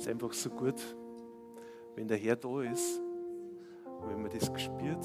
Es 0.00 0.06
ist 0.06 0.12
einfach 0.12 0.32
so 0.32 0.48
gut, 0.48 0.80
wenn 1.94 2.08
der 2.08 2.16
Herr 2.16 2.34
da 2.34 2.62
ist 2.62 2.98
und 3.84 4.08
wenn 4.08 4.22
man 4.22 4.30
das 4.30 4.46
spürt, 4.46 5.04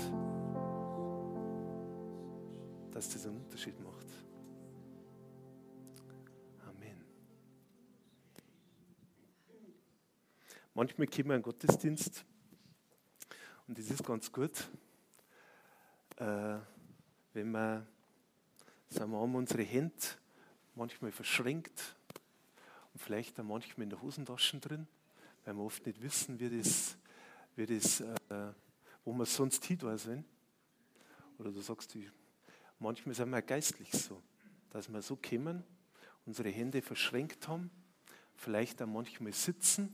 dass 2.93 3.09
das 3.09 3.27
einen 3.27 3.35
Unterschied 3.43 3.77
macht. 3.81 4.07
Amen. 6.65 7.03
Manchmal 10.73 11.07
kommen 11.07 11.27
wir 11.27 11.35
in 11.35 11.41
den 11.41 11.43
Gottesdienst 11.43 12.23
und 13.67 13.77
das 13.77 13.89
ist 13.91 14.01
ganz 14.01 14.31
gut, 14.31 14.69
äh, 16.15 16.55
wenn 17.33 17.51
wir, 17.51 17.85
sagen 18.87 19.11
wir, 19.11 19.19
unsere 19.19 19.63
Hände 19.63 19.93
manchmal 20.73 21.11
verschränkt 21.11 21.97
und 22.95 23.01
vielleicht 23.01 23.37
auch 23.41 23.43
manchmal 23.43 23.83
in 23.83 23.89
der 23.89 24.01
Hosentasche 24.01 24.57
drin, 24.57 24.87
weil 25.43 25.53
wir 25.53 25.63
oft 25.63 25.85
nicht 25.85 26.01
wissen, 26.01 26.39
wie 26.39 26.49
das, 26.49 26.97
wie 27.57 27.65
das 27.65 27.99
äh, 27.99 28.53
wo 29.03 29.11
wir 29.11 29.25
sonst 29.25 29.65
hin 29.65 29.97
sind. 29.97 30.23
Oder 31.37 31.51
du 31.51 31.59
sagst, 31.59 31.93
manchmal 32.79 33.13
sind 33.13 33.31
wir 33.31 33.41
geistlich 33.41 33.91
so, 33.91 34.23
dass 34.69 34.87
wir 34.87 35.01
so 35.01 35.17
kommen, 35.17 35.65
unsere 36.25 36.47
Hände 36.47 36.81
verschränkt 36.81 37.49
haben, 37.49 37.69
vielleicht 38.33 38.81
auch 38.81 38.87
manchmal 38.87 39.33
sitzen 39.33 39.93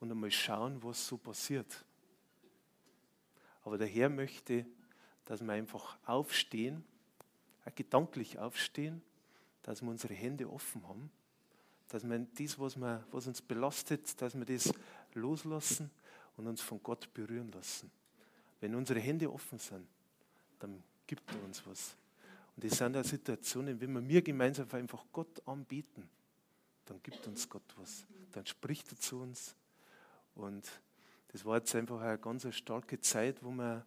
und 0.00 0.10
einmal 0.10 0.32
schauen, 0.32 0.82
was 0.82 1.06
so 1.06 1.16
passiert. 1.16 1.84
Aber 3.62 3.78
der 3.78 3.86
Herr 3.86 4.08
möchte, 4.08 4.66
dass 5.24 5.40
wir 5.40 5.52
einfach 5.52 5.98
aufstehen, 6.04 6.84
gedanklich 7.76 8.40
aufstehen, 8.40 9.02
dass 9.62 9.82
wir 9.82 9.88
unsere 9.88 10.14
Hände 10.14 10.50
offen 10.50 10.82
haben 10.88 11.12
dass 11.94 12.02
wir 12.02 12.18
das, 12.18 12.58
was, 12.58 12.76
wir, 12.76 13.04
was 13.12 13.28
uns 13.28 13.40
belastet, 13.40 14.20
dass 14.20 14.34
wir 14.34 14.44
das 14.44 14.72
loslassen 15.12 15.92
und 16.36 16.48
uns 16.48 16.60
von 16.60 16.82
Gott 16.82 17.14
berühren 17.14 17.52
lassen. 17.52 17.88
Wenn 18.58 18.74
unsere 18.74 18.98
Hände 18.98 19.32
offen 19.32 19.60
sind, 19.60 19.86
dann 20.58 20.82
gibt 21.06 21.22
er 21.30 21.40
uns 21.44 21.64
was. 21.64 21.94
Und 22.56 22.64
das 22.64 22.78
sind 22.78 22.96
auch 22.96 23.04
Situationen, 23.04 23.80
wenn 23.80 24.08
wir 24.08 24.22
gemeinsam 24.22 24.66
einfach 24.72 25.04
Gott 25.12 25.40
anbieten, 25.46 26.08
dann 26.86 27.00
gibt 27.00 27.24
uns 27.28 27.48
Gott 27.48 27.62
was. 27.76 28.04
Dann 28.32 28.44
spricht 28.44 28.90
er 28.90 28.98
zu 28.98 29.20
uns. 29.20 29.54
Und 30.34 30.68
das 31.28 31.44
war 31.44 31.58
jetzt 31.58 31.76
einfach 31.76 32.00
eine 32.00 32.18
ganz 32.18 32.52
starke 32.56 32.98
Zeit, 32.98 33.40
wo 33.40 33.52
wir, 33.52 33.86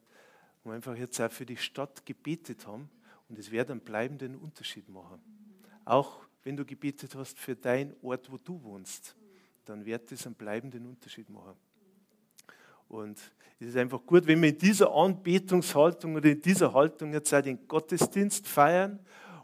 wo 0.64 0.70
wir 0.70 0.76
einfach 0.76 0.96
jetzt 0.96 1.20
auch 1.20 1.30
für 1.30 1.46
die 1.46 1.58
Stadt 1.58 2.06
gebetet 2.06 2.68
haben. 2.68 2.90
Und 3.28 3.38
es 3.38 3.52
wird 3.52 3.70
einen 3.70 3.82
bleibenden 3.82 4.38
Unterschied 4.38 4.88
machen. 4.88 5.20
Auch 5.84 6.27
wenn 6.48 6.56
du 6.56 6.64
gebetet 6.64 7.14
hast 7.14 7.38
für 7.38 7.58
deinen 7.58 7.94
Ort, 8.02 8.32
wo 8.32 8.38
du 8.38 8.64
wohnst, 8.64 9.18
dann 9.66 9.86
wird 9.86 10.10
das 10.10 10.26
einen 10.26 10.36
bleibenden 10.36 10.86
Unterschied 10.86 11.30
machen. 11.30 11.56
Und 12.88 13.20
es 13.60 13.68
ist 13.68 13.76
einfach 13.76 14.00
gut, 14.06 14.26
wenn 14.28 14.42
wir 14.42 14.48
in 14.48 14.58
dieser 14.58 14.90
Anbetungshaltung 14.90 16.16
oder 16.16 16.30
in 16.30 16.42
dieser 16.42 16.74
Haltung 16.74 17.12
jetzt 17.12 17.34
auch 17.34 17.42
den 17.42 17.68
Gottesdienst 17.68 18.48
feiern 18.48 18.98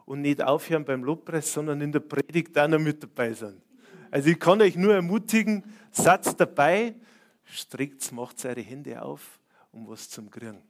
und 0.06 0.22
nicht 0.22 0.42
aufhören 0.42 0.86
beim 0.86 1.04
Lobpreis, 1.04 1.52
sondern 1.52 1.82
in 1.82 1.92
der 1.92 2.00
Predigt 2.00 2.58
auch 2.58 2.70
noch 2.70 2.80
mit 2.80 3.04
dabei 3.04 3.34
sind. 3.34 3.62
Also 4.10 4.30
ich 4.30 4.40
kann 4.40 4.62
euch 4.62 4.78
nur 4.78 4.94
ermutigen, 4.94 5.66
Satz 5.92 6.34
dabei, 6.38 6.96
streckt, 7.44 8.14
macht 8.14 8.46
eure 8.46 8.62
Hände 8.62 9.02
auf, 9.02 9.42
um 9.74 9.90
was 9.90 10.10
zum 10.10 10.30
kriegen. 10.30 10.64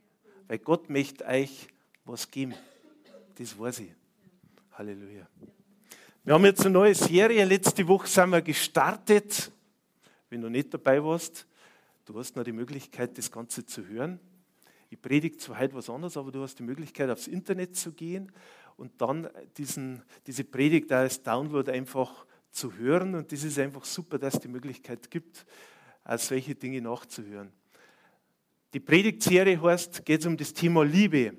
Weil 0.48 0.58
Gott 0.58 0.90
möchte 0.90 1.28
euch 1.28 1.68
was 2.06 2.32
geben. 2.32 2.56
Das 3.36 3.60
weiß 3.60 3.82
ich. 3.82 3.92
Halleluja. 4.72 5.28
Wir 6.26 6.36
haben 6.36 6.46
jetzt 6.46 6.62
eine 6.62 6.70
neue 6.70 6.96
Serie. 6.96 7.44
Letzte 7.44 7.86
Woche 7.86 8.08
sind 8.08 8.30
wir 8.30 8.42
gestartet. 8.42 9.52
Wenn 10.30 10.40
du 10.40 10.48
nicht 10.48 10.74
dabei 10.74 11.04
warst, 11.04 11.46
du 12.06 12.18
hast 12.18 12.38
noch 12.38 12.46
die 12.46 12.54
Möglichkeit, 12.54 13.18
das 13.18 13.30
Ganze 13.30 13.66
zu 13.66 13.86
hören. 13.86 14.22
Ich 14.90 15.02
predige 15.02 15.36
zwar 15.36 15.60
heute 15.60 15.74
was 15.74 15.90
anderes, 15.90 16.16
aber 16.16 16.32
du 16.32 16.42
hast 16.42 16.58
die 16.60 16.64
Möglichkeit, 16.64 17.10
aufs 17.10 17.28
Internet 17.28 17.76
zu 17.76 17.92
gehen 17.92 18.32
und 18.78 19.02
dann 19.02 19.28
diesen, 19.58 20.02
diese 20.26 20.46
Predigt 20.46 20.94
als 20.94 21.22
Download 21.22 21.70
einfach 21.70 22.26
zu 22.52 22.74
hören. 22.78 23.16
Und 23.16 23.34
das 23.34 23.44
ist 23.44 23.60
einfach 23.60 23.84
super, 23.84 24.18
dass 24.18 24.36
es 24.36 24.40
die 24.40 24.48
Möglichkeit 24.48 25.12
gibt, 25.12 25.46
auch 26.06 26.20
solche 26.20 26.56
Dinge 26.56 26.80
nachzuhören. 26.80 27.52
Die 28.74 28.80
Predigtserie 28.80 29.62
heißt, 29.62 30.06
geht 30.06 30.22
es 30.22 30.26
um 30.26 30.38
das 30.38 30.54
Thema 30.54 30.86
Liebe. 30.86 31.34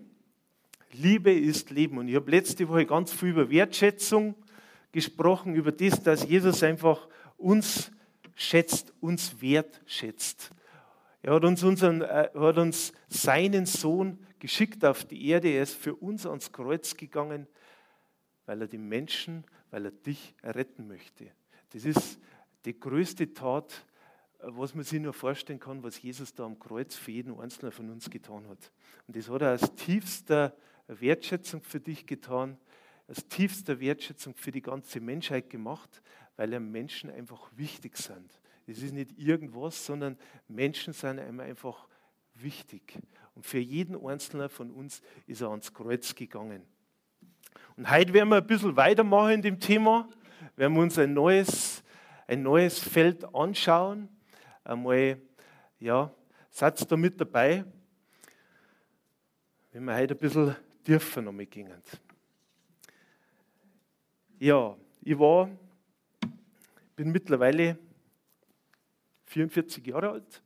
Liebe 0.93 1.33
ist 1.33 1.71
Leben. 1.71 1.97
Und 1.97 2.09
ich 2.09 2.17
habe 2.17 2.31
letzte 2.31 2.69
Woche 2.69 2.85
ganz 2.85 3.15
viel 3.15 3.31
über 3.31 3.49
Wertschätzung 3.49 4.35
gesprochen 4.95 5.57
über 5.57 5.73
das, 5.73 6.01
dass 6.05 6.25
Jesus 6.27 6.63
einfach 6.63 7.09
uns 7.37 7.91
schätzt, 8.37 8.95
uns 9.01 9.43
wertschätzt. 9.43 10.53
Er 11.21 11.35
hat 11.35 11.45
uns, 11.45 11.65
unseren, 11.65 12.03
er 12.03 12.33
äh, 12.33 12.39
hat 12.39 12.59
uns 12.59 12.93
seinen 13.09 13.67
Sohn 13.67 14.25
geschickt 14.39 14.85
auf 14.85 15.05
die 15.05 15.27
Erde. 15.29 15.49
Er 15.49 15.65
ist 15.65 15.75
für 15.75 15.97
uns 15.97 16.27
ans 16.27 16.53
Kreuz 16.53 16.97
gegangen, 16.97 17.49
weil 18.47 18.61
er 18.61 18.69
die 18.69 18.79
Menschen, 18.79 19.45
weil 19.73 19.87
er 19.87 19.91
dich 19.91 20.33
retten 20.45 20.87
möchte. 20.87 21.27
Das 21.73 21.85
ist 21.85 22.21
die 22.65 22.79
größte 22.79 23.35
Tat, 23.35 23.85
was 24.39 24.77
man 24.77 24.85
sich 24.85 25.01
nur 25.01 25.13
vorstellen 25.13 25.59
kann, 25.59 25.83
was 25.83 26.01
Jesus 26.01 26.35
da 26.35 26.45
am 26.45 26.59
Kreuz 26.61 26.95
für 26.95 27.11
jeden 27.11 27.37
Einzelnen 27.37 27.73
von 27.73 27.91
uns 27.91 28.09
getan 28.11 28.47
hat. 28.49 28.71
Und 29.09 29.17
das 29.17 29.29
hat 29.29 29.43
er 29.43 29.55
aus 29.55 29.75
tiefster 29.75 30.55
Wertschätzung 30.87 31.63
für 31.63 31.81
dich 31.81 32.07
getan, 32.07 32.59
aus 33.09 33.27
tiefster 33.29 33.81
Wertschätzung 33.81 34.35
für 34.35 34.51
die 34.51 34.63
ganze 34.63 35.01
Menschheit 35.01 35.51
gemacht, 35.51 36.03
weil 36.37 36.53
ja 36.53 36.61
Menschen 36.61 37.11
einfach 37.11 37.51
wichtig 37.55 37.97
sind. 37.97 38.41
Es 38.67 38.83
ist 38.83 38.93
nicht 38.93 39.19
irgendwas, 39.19 39.85
sondern 39.85 40.17
Menschen 40.49 40.93
sind 40.93 41.19
einem 41.19 41.41
einfach 41.41 41.87
wichtig. 42.35 42.99
Und 43.35 43.45
für 43.45 43.59
jeden 43.59 43.95
Einzelnen 44.07 44.49
von 44.49 44.71
uns 44.71 45.03
ist 45.27 45.43
er 45.43 45.51
ans 45.51 45.73
Kreuz 45.73 46.15
gegangen. 46.15 46.63
Und 47.77 47.91
heute 47.91 48.13
werden 48.13 48.29
wir 48.29 48.37
ein 48.37 48.47
bisschen 48.47 48.77
weitermachen 48.77 49.33
in 49.33 49.43
dem 49.43 49.61
Thema. 49.61 50.09
Wir 50.57 50.63
werden 50.63 50.77
uns 50.79 50.99
ein 50.99 51.13
neues, 51.13 51.83
ein 52.27 52.43
neues 52.43 52.79
Feld 52.79 53.25
anschauen. 53.35 54.09
Einmal, 54.63 55.21
ja, 55.79 56.13
seid 56.51 56.91
da 56.91 56.97
mit 56.97 57.21
dabei, 57.21 57.65
wenn 59.73 59.85
wir 59.85 59.97
heute 59.97 60.15
ein 60.15 60.19
bisschen 60.19 60.57
tiefer 60.85 61.21
noch 61.21 61.33
mitgehen. 61.33 61.73
Ja, 64.45 64.77
ich 65.01 65.19
war, 65.19 65.49
bin 66.95 67.11
mittlerweile 67.11 67.79
44 69.25 69.87
Jahre 69.87 70.11
alt. 70.11 70.43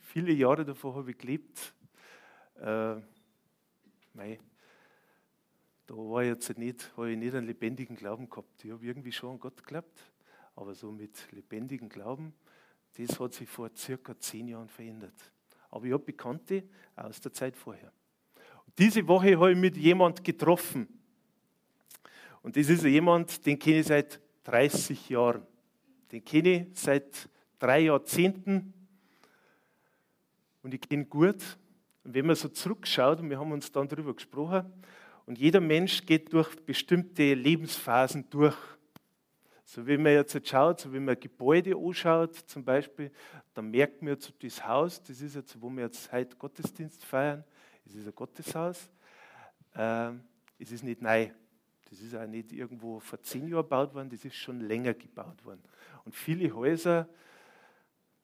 Viele 0.00 0.34
Jahre 0.34 0.66
davor 0.66 0.96
habe 0.96 1.12
ich 1.12 1.16
gelebt. 1.16 1.72
Äh, 2.56 2.96
mei, 4.12 4.38
da 5.86 5.94
war 5.94 6.22
ich 6.24 6.28
jetzt 6.28 6.58
nicht, 6.58 6.92
habe 6.94 7.12
ich 7.12 7.16
nicht 7.16 7.34
einen 7.34 7.46
lebendigen 7.46 7.96
Glauben 7.96 8.28
gehabt. 8.28 8.62
Ich 8.62 8.70
habe 8.70 8.84
irgendwie 8.84 9.10
schon 9.10 9.30
an 9.30 9.40
Gott 9.40 9.56
geglaubt, 9.56 10.12
aber 10.54 10.74
so 10.74 10.92
mit 10.92 11.26
lebendigem 11.32 11.88
Glauben, 11.88 12.34
das 12.98 13.18
hat 13.18 13.32
sich 13.32 13.48
vor 13.48 13.70
circa 13.74 14.14
zehn 14.18 14.46
Jahren 14.48 14.68
verändert. 14.68 15.32
Aber 15.70 15.86
ich 15.86 15.92
habe 15.94 16.04
Bekannte 16.04 16.64
aus 16.96 17.18
der 17.18 17.32
Zeit 17.32 17.56
vorher. 17.56 17.90
Und 18.66 18.78
diese 18.78 19.08
Woche 19.08 19.38
habe 19.38 19.52
ich 19.52 19.58
mit 19.58 19.78
jemand 19.78 20.22
getroffen, 20.22 20.99
und 22.42 22.56
das 22.56 22.68
ist 22.68 22.84
jemand, 22.84 23.44
den 23.44 23.58
kenne 23.58 23.80
ich 23.80 23.86
seit 23.86 24.20
30 24.44 25.08
Jahren. 25.08 25.46
Den 26.10 26.24
kenne 26.24 26.48
ich 26.72 26.80
seit 26.80 27.28
drei 27.58 27.80
Jahrzehnten 27.80 28.72
und 30.62 30.74
ich 30.74 30.80
kenne 30.80 31.02
ihn 31.02 31.10
gut. 31.10 31.58
Und 32.04 32.14
wenn 32.14 32.26
man 32.26 32.36
so 32.36 32.48
zurückschaut, 32.48 33.20
und 33.20 33.30
wir 33.30 33.38
haben 33.38 33.52
uns 33.52 33.70
dann 33.70 33.88
darüber 33.88 34.14
gesprochen, 34.14 34.72
und 35.26 35.38
jeder 35.38 35.60
Mensch 35.60 36.04
geht 36.04 36.32
durch 36.32 36.56
bestimmte 36.64 37.34
Lebensphasen 37.34 38.28
durch. 38.30 38.56
So 39.64 39.86
wie 39.86 39.96
man 39.96 40.12
jetzt 40.12 40.48
schaut, 40.48 40.80
so 40.80 40.92
wie 40.92 40.98
man 40.98 41.20
Gebäude 41.20 41.76
anschaut, 41.76 42.34
zum 42.34 42.64
Beispiel, 42.64 43.12
dann 43.54 43.70
merkt 43.70 44.02
man 44.02 44.14
jetzt 44.14 44.32
das 44.42 44.66
Haus, 44.66 45.00
das 45.00 45.20
ist 45.20 45.36
jetzt, 45.36 45.60
wo 45.60 45.70
wir 45.70 45.84
jetzt 45.84 46.10
heute 46.10 46.34
Gottesdienst 46.36 47.04
feiern, 47.04 47.44
es 47.86 47.94
ist 47.94 48.06
ein 48.06 48.14
Gotteshaus. 48.14 48.90
Äh, 49.74 50.12
es 50.58 50.72
ist 50.72 50.82
nicht 50.82 51.00
neu. 51.00 51.30
Das 51.90 52.00
ist 52.00 52.14
auch 52.14 52.26
nicht 52.26 52.52
irgendwo 52.52 53.00
vor 53.00 53.20
zehn 53.20 53.48
Jahren 53.48 53.64
gebaut 53.64 53.94
worden, 53.94 54.10
das 54.10 54.24
ist 54.24 54.36
schon 54.36 54.60
länger 54.60 54.94
gebaut 54.94 55.44
worden. 55.44 55.62
Und 56.04 56.14
viele 56.14 56.54
Häuser, 56.54 57.08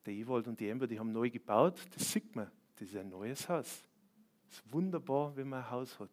der 0.07 0.15
Ewald 0.15 0.47
und 0.47 0.61
die 0.61 0.69
Ember, 0.69 0.87
die 0.87 0.99
haben 0.99 1.11
neu 1.11 1.29
gebaut, 1.29 1.81
das 1.93 2.13
sieht 2.13 2.35
man, 2.37 2.49
das 2.77 2.89
ist 2.89 2.97
ein 2.97 3.09
neues 3.09 3.49
Haus. 3.49 3.83
Es 4.49 4.59
ist 4.59 4.73
wunderbar, 4.73 5.37
wenn 5.37 5.49
man 5.49 5.65
ein 5.65 5.71
Haus 5.71 5.99
hat, 5.99 6.11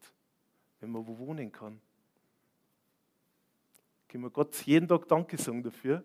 wenn 0.79 0.89
man 0.89 1.05
wo 1.05 1.15
wohnen 1.19 1.51
kann. 1.51 1.79
Können 4.07 4.23
wir 4.23 4.31
Gott 4.31 4.55
jeden 4.65 4.88
Tag 4.88 5.07
Danke 5.07 5.38
sagen 5.38 5.61
dafür. 5.61 6.03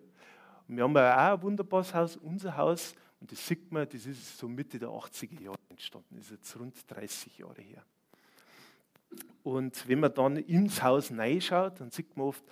Und 0.69 0.77
wir 0.77 0.85
haben 0.85 0.97
auch 0.97 1.35
ein 1.35 1.43
wunderbares 1.43 1.95
Haus, 1.95 2.17
unser 2.19 2.55
Haus, 2.59 2.95
und 3.21 3.33
das 3.33 3.47
sieht 3.47 3.73
man, 3.73 3.89
das 3.89 4.05
ist 4.05 4.37
so 4.37 4.47
Mitte 4.49 4.79
der 4.79 4.91
80er 4.91 5.41
Jahre 5.41 5.59
entstanden, 5.71 6.17
das 6.17 6.27
ist 6.27 6.31
jetzt 6.33 6.59
rund 6.59 6.77
30 6.87 7.39
Jahre 7.39 7.63
her. 7.63 7.83
Und 9.43 9.89
wenn 9.89 10.01
man 10.01 10.13
dann 10.13 10.37
ins 10.37 10.83
Haus 10.83 11.11
reinschaut, 11.11 11.81
dann 11.81 11.91
sieht 11.91 12.17
man 12.17 12.27
oft, 12.27 12.45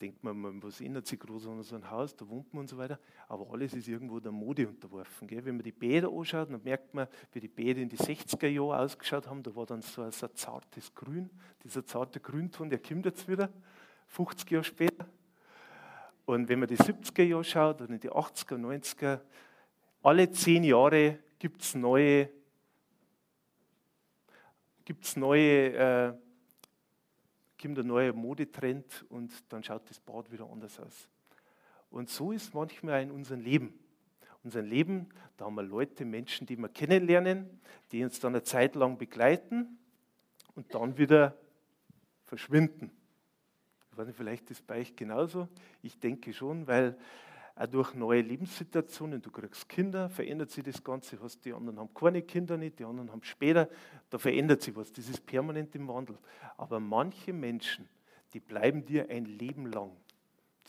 denkt 0.00 0.22
man, 0.22 0.62
was 0.62 0.80
ändert 0.80 1.06
sich 1.06 1.18
groß 1.18 1.46
an 1.48 1.62
so 1.62 1.76
ein 1.76 1.90
Haus, 1.90 2.14
da 2.16 2.28
wohnt 2.28 2.52
man 2.52 2.62
und 2.62 2.68
so 2.68 2.78
weiter. 2.78 2.98
Aber 3.28 3.52
alles 3.52 3.74
ist 3.74 3.88
irgendwo 3.88 4.20
der 4.20 4.32
Mode 4.32 4.68
unterworfen. 4.68 5.28
Gell? 5.28 5.44
Wenn 5.44 5.56
man 5.56 5.64
die 5.64 5.72
Bäder 5.72 6.08
anschaut, 6.08 6.50
dann 6.50 6.62
merkt 6.62 6.94
man, 6.94 7.08
wie 7.32 7.40
die 7.40 7.48
Bäder 7.48 7.80
in 7.80 7.88
die 7.88 7.96
60er 7.96 8.48
Jahre 8.48 8.78
ausgeschaut 8.78 9.26
haben. 9.28 9.42
Da 9.42 9.54
war 9.54 9.66
dann 9.66 9.82
so 9.82 10.02
ein, 10.02 10.10
so 10.10 10.26
ein 10.26 10.34
zartes 10.34 10.94
Grün. 10.94 11.30
Dieser 11.64 11.84
zarte 11.84 12.20
Grünton, 12.20 12.70
der 12.70 12.78
kommt 12.78 13.06
jetzt 13.06 13.28
wieder, 13.28 13.50
50 14.06 14.50
Jahre 14.50 14.64
später. 14.64 15.06
Und 16.24 16.48
wenn 16.48 16.58
man 16.58 16.68
die 16.68 16.76
70er 16.76 17.22
Jahre 17.22 17.44
schaut 17.44 17.80
oder 17.80 17.96
die 17.96 18.10
80er, 18.10 18.56
90er, 18.56 19.20
alle 20.02 20.30
zehn 20.30 20.62
Jahre 20.62 21.18
gibt 21.38 21.62
es 21.62 21.74
neue, 21.74 22.28
gibt's 24.88 25.16
neue 25.16 25.74
äh, 25.74 26.14
kommt 27.60 27.78
ein 27.78 27.86
neuer 27.86 28.14
Modetrend 28.14 29.04
und 29.10 29.30
dann 29.52 29.62
schaut 29.62 29.82
das 29.90 30.00
Bad 30.00 30.32
wieder 30.32 30.48
anders 30.48 30.80
aus. 30.80 31.10
Und 31.90 32.08
so 32.08 32.32
ist 32.32 32.54
manchmal 32.54 33.02
in 33.02 33.10
unserem 33.10 33.40
Leben. 33.40 33.78
Unser 34.42 34.62
Leben, 34.62 35.10
da 35.36 35.44
haben 35.44 35.56
wir 35.56 35.62
Leute, 35.62 36.06
Menschen, 36.06 36.46
die 36.46 36.56
wir 36.56 36.70
kennenlernen, 36.70 37.60
die 37.92 38.02
uns 38.02 38.18
dann 38.18 38.32
eine 38.32 38.42
Zeit 38.44 38.76
lang 38.76 38.96
begleiten 38.96 39.78
und 40.54 40.72
dann 40.74 40.96
wieder 40.96 41.36
verschwinden. 42.24 42.90
Ich 43.90 43.98
weiß 43.98 44.06
nicht, 44.06 44.16
vielleicht 44.16 44.50
ist 44.50 44.66
bei 44.66 44.78
euch 44.78 44.96
genauso. 44.96 45.48
Ich 45.82 45.98
denke 45.98 46.32
schon, 46.32 46.66
weil 46.66 46.96
auch 47.58 47.66
durch 47.66 47.94
neue 47.94 48.22
Lebenssituationen, 48.22 49.20
du 49.20 49.30
kriegst 49.30 49.68
Kinder, 49.68 50.08
verändert 50.08 50.50
sich 50.50 50.62
das 50.62 50.82
Ganze, 50.82 51.20
hast, 51.20 51.44
die 51.44 51.52
anderen 51.52 51.80
haben 51.80 51.92
keine 51.92 52.22
Kinder 52.22 52.56
nicht, 52.56 52.78
die 52.78 52.84
anderen 52.84 53.10
haben 53.10 53.24
später, 53.24 53.68
da 54.10 54.18
verändert 54.18 54.62
sich 54.62 54.76
was, 54.76 54.92
das 54.92 55.08
ist 55.08 55.26
permanent 55.26 55.74
im 55.74 55.88
Wandel. 55.88 56.16
Aber 56.56 56.78
manche 56.78 57.32
Menschen, 57.32 57.88
die 58.32 58.38
bleiben 58.38 58.84
dir 58.84 59.10
ein 59.10 59.24
Leben 59.24 59.66
lang. 59.66 59.90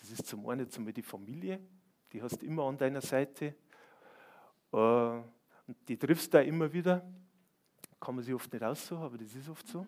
Das 0.02 0.10
ist 0.10 0.26
zum 0.26 0.48
einen 0.50 0.68
zum 0.70 0.92
die 0.92 1.04
Familie, 1.04 1.60
die 2.12 2.24
hast 2.24 2.42
du 2.42 2.46
immer 2.48 2.64
an 2.64 2.78
deiner 2.78 3.02
Seite 3.02 3.54
äh, 4.72 4.78
und 4.78 5.78
die 5.88 5.98
triffst 5.98 6.34
du 6.34 6.40
auch 6.40 6.46
immer 6.46 6.74
wieder, 6.74 7.06
kann 8.00 8.16
man 8.16 8.24
sich 8.24 8.34
oft 8.34 8.52
nicht 8.52 8.64
aussuchen, 8.64 9.04
aber 9.04 9.18
das 9.18 9.36
ist 9.36 9.48
oft 9.48 9.68
so. 9.68 9.86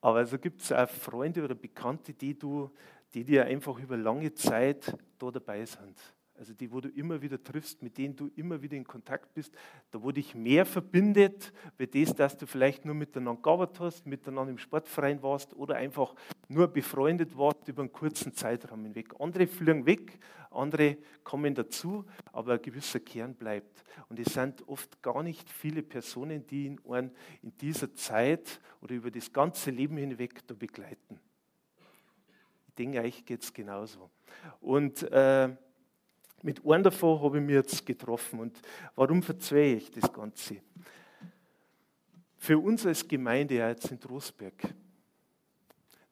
Aber 0.00 0.18
also 0.18 0.38
gibt 0.38 0.60
es 0.60 0.70
auch 0.70 0.88
Freunde 0.88 1.42
oder 1.42 1.56
Bekannte, 1.56 2.12
die 2.12 2.38
du 2.38 2.70
die 3.14 3.24
dir 3.24 3.44
einfach 3.46 3.78
über 3.78 3.96
lange 3.96 4.34
Zeit 4.34 4.96
da 5.18 5.30
dabei 5.30 5.64
sind. 5.64 5.96
Also 6.38 6.52
die, 6.52 6.70
wo 6.70 6.80
du 6.80 6.88
immer 6.88 7.22
wieder 7.22 7.42
triffst, 7.42 7.82
mit 7.82 7.96
denen 7.96 8.14
du 8.14 8.30
immer 8.36 8.60
wieder 8.60 8.76
in 8.76 8.84
Kontakt 8.84 9.32
bist, 9.32 9.54
da 9.90 10.02
wo 10.02 10.10
dich 10.10 10.34
mehr 10.34 10.66
verbindet, 10.66 11.52
wie 11.78 11.86
das, 11.86 12.14
dass 12.14 12.36
du 12.36 12.46
vielleicht 12.46 12.84
nur 12.84 12.94
miteinander 12.94 13.40
gearbeitet 13.40 13.80
hast, 13.80 14.06
miteinander 14.06 14.50
im 14.50 14.58
Sportverein 14.58 15.22
warst 15.22 15.54
oder 15.54 15.76
einfach 15.76 16.14
nur 16.48 16.68
befreundet 16.68 17.36
warst 17.38 17.66
über 17.68 17.82
einen 17.82 17.92
kurzen 17.92 18.34
Zeitraum 18.34 18.84
hinweg. 18.84 19.14
Andere 19.18 19.46
fliegen 19.46 19.86
weg, 19.86 20.18
andere 20.50 20.98
kommen 21.24 21.54
dazu, 21.54 22.04
aber 22.32 22.54
ein 22.54 22.62
gewisser 22.62 23.00
Kern 23.00 23.34
bleibt. 23.34 23.82
Und 24.08 24.18
es 24.18 24.34
sind 24.34 24.66
oft 24.68 25.02
gar 25.02 25.22
nicht 25.22 25.48
viele 25.48 25.82
Personen, 25.82 26.46
die 26.46 26.66
ihn 26.66 26.80
in 27.42 27.56
dieser 27.56 27.94
Zeit 27.94 28.60
oder 28.82 28.94
über 28.94 29.10
das 29.10 29.32
ganze 29.32 29.70
Leben 29.70 29.96
hinweg 29.96 30.46
da 30.46 30.54
begleiten 30.54 31.18
denke, 32.78 33.00
euch 33.00 33.24
geht 33.24 33.42
es 33.42 33.52
genauso. 33.52 34.10
Und 34.60 35.02
äh, 35.10 35.54
mit 36.42 36.64
einem 36.64 36.84
davon 36.84 37.20
habe 37.20 37.38
ich 37.38 37.44
mich 37.44 37.54
jetzt 37.54 37.84
getroffen. 37.84 38.40
Und 38.40 38.60
warum 38.94 39.22
verzwehe 39.22 39.76
ich 39.76 39.90
das 39.90 40.12
Ganze? 40.12 40.56
Für 42.38 42.58
uns 42.58 42.86
als 42.86 43.06
Gemeinde 43.06 43.54
jetzt 43.54 43.90
in 43.90 43.98
Trostberg, 43.98 44.74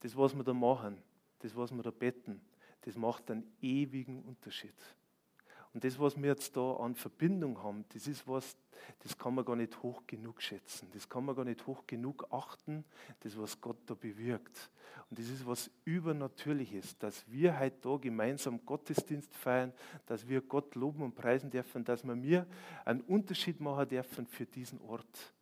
das, 0.00 0.16
was 0.16 0.34
wir 0.34 0.43
da 0.43 0.52
machen, 0.52 1.00
das, 1.38 1.55
was 1.55 1.70
wir 1.70 1.82
da 1.82 1.90
beten, 1.90 2.40
das 2.81 2.96
macht 2.96 3.31
einen 3.31 3.55
ewigen 3.62 4.22
Unterschied. 4.22 4.75
Und 5.75 5.82
das, 5.82 5.99
was 5.99 6.17
wir 6.17 6.31
jetzt 6.31 6.56
da 6.56 6.76
an 6.76 6.94
Verbindung 6.94 7.61
haben, 7.61 7.85
das 7.93 8.06
ist 8.06 8.26
was, 8.29 8.56
das 9.00 9.19
kann 9.19 9.35
man 9.35 9.44
gar 9.44 9.56
nicht 9.56 9.82
hoch 9.82 10.03
genug 10.06 10.41
schätzen. 10.41 10.88
Das 10.94 11.09
kann 11.09 11.25
man 11.25 11.35
gar 11.35 11.44
nicht 11.44 11.67
hoch 11.67 11.85
genug 11.85 12.29
achten, 12.31 12.85
das, 13.21 13.37
was 13.37 13.61
Gott 13.61 13.79
da 13.87 13.94
bewirkt. 13.94 14.71
Und 15.11 15.19
das 15.19 15.29
ist 15.29 15.44
was 15.44 15.71
Übernatürliches, 15.85 16.97
dass 16.99 17.29
wir 17.29 17.59
heute 17.59 17.76
da 17.81 17.97
gemeinsam 17.97 18.65
Gottesdienst 18.65 19.35
feiern, 19.35 19.73
dass 20.06 20.29
wir 20.29 20.41
Gott 20.43 20.76
loben 20.76 21.03
und 21.03 21.17
preisen 21.17 21.50
dürfen, 21.50 21.85
dass 21.85 22.05
wir 22.05 22.15
mir 22.15 22.47
einen 22.85 23.00
Unterschied 23.00 23.61
machen 23.61 23.88
dürfen 23.88 24.26
für 24.29 24.47
diesen 24.47 24.81
Ort 24.81 25.35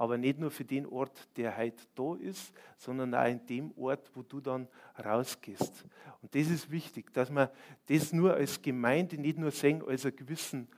aber 0.00 0.16
nicht 0.16 0.38
nur 0.38 0.50
für 0.50 0.64
den 0.64 0.86
Ort, 0.86 1.28
der 1.36 1.58
heute 1.58 1.84
da 1.94 2.14
ist, 2.14 2.54
sondern 2.78 3.14
auch 3.14 3.26
in 3.26 3.44
dem 3.44 3.70
Ort, 3.76 4.10
wo 4.14 4.22
du 4.22 4.40
dann 4.40 4.66
rausgehst. 5.04 5.84
Und 6.22 6.34
das 6.34 6.48
ist 6.48 6.70
wichtig, 6.70 7.12
dass 7.12 7.28
wir 7.28 7.52
das 7.84 8.10
nur 8.10 8.32
als 8.32 8.62
Gemeinde 8.62 9.18
nicht 9.18 9.36
nur 9.36 9.50
sehen 9.50 9.84
als 9.86 10.06
eine 10.06 10.12
gewissen 10.12 10.68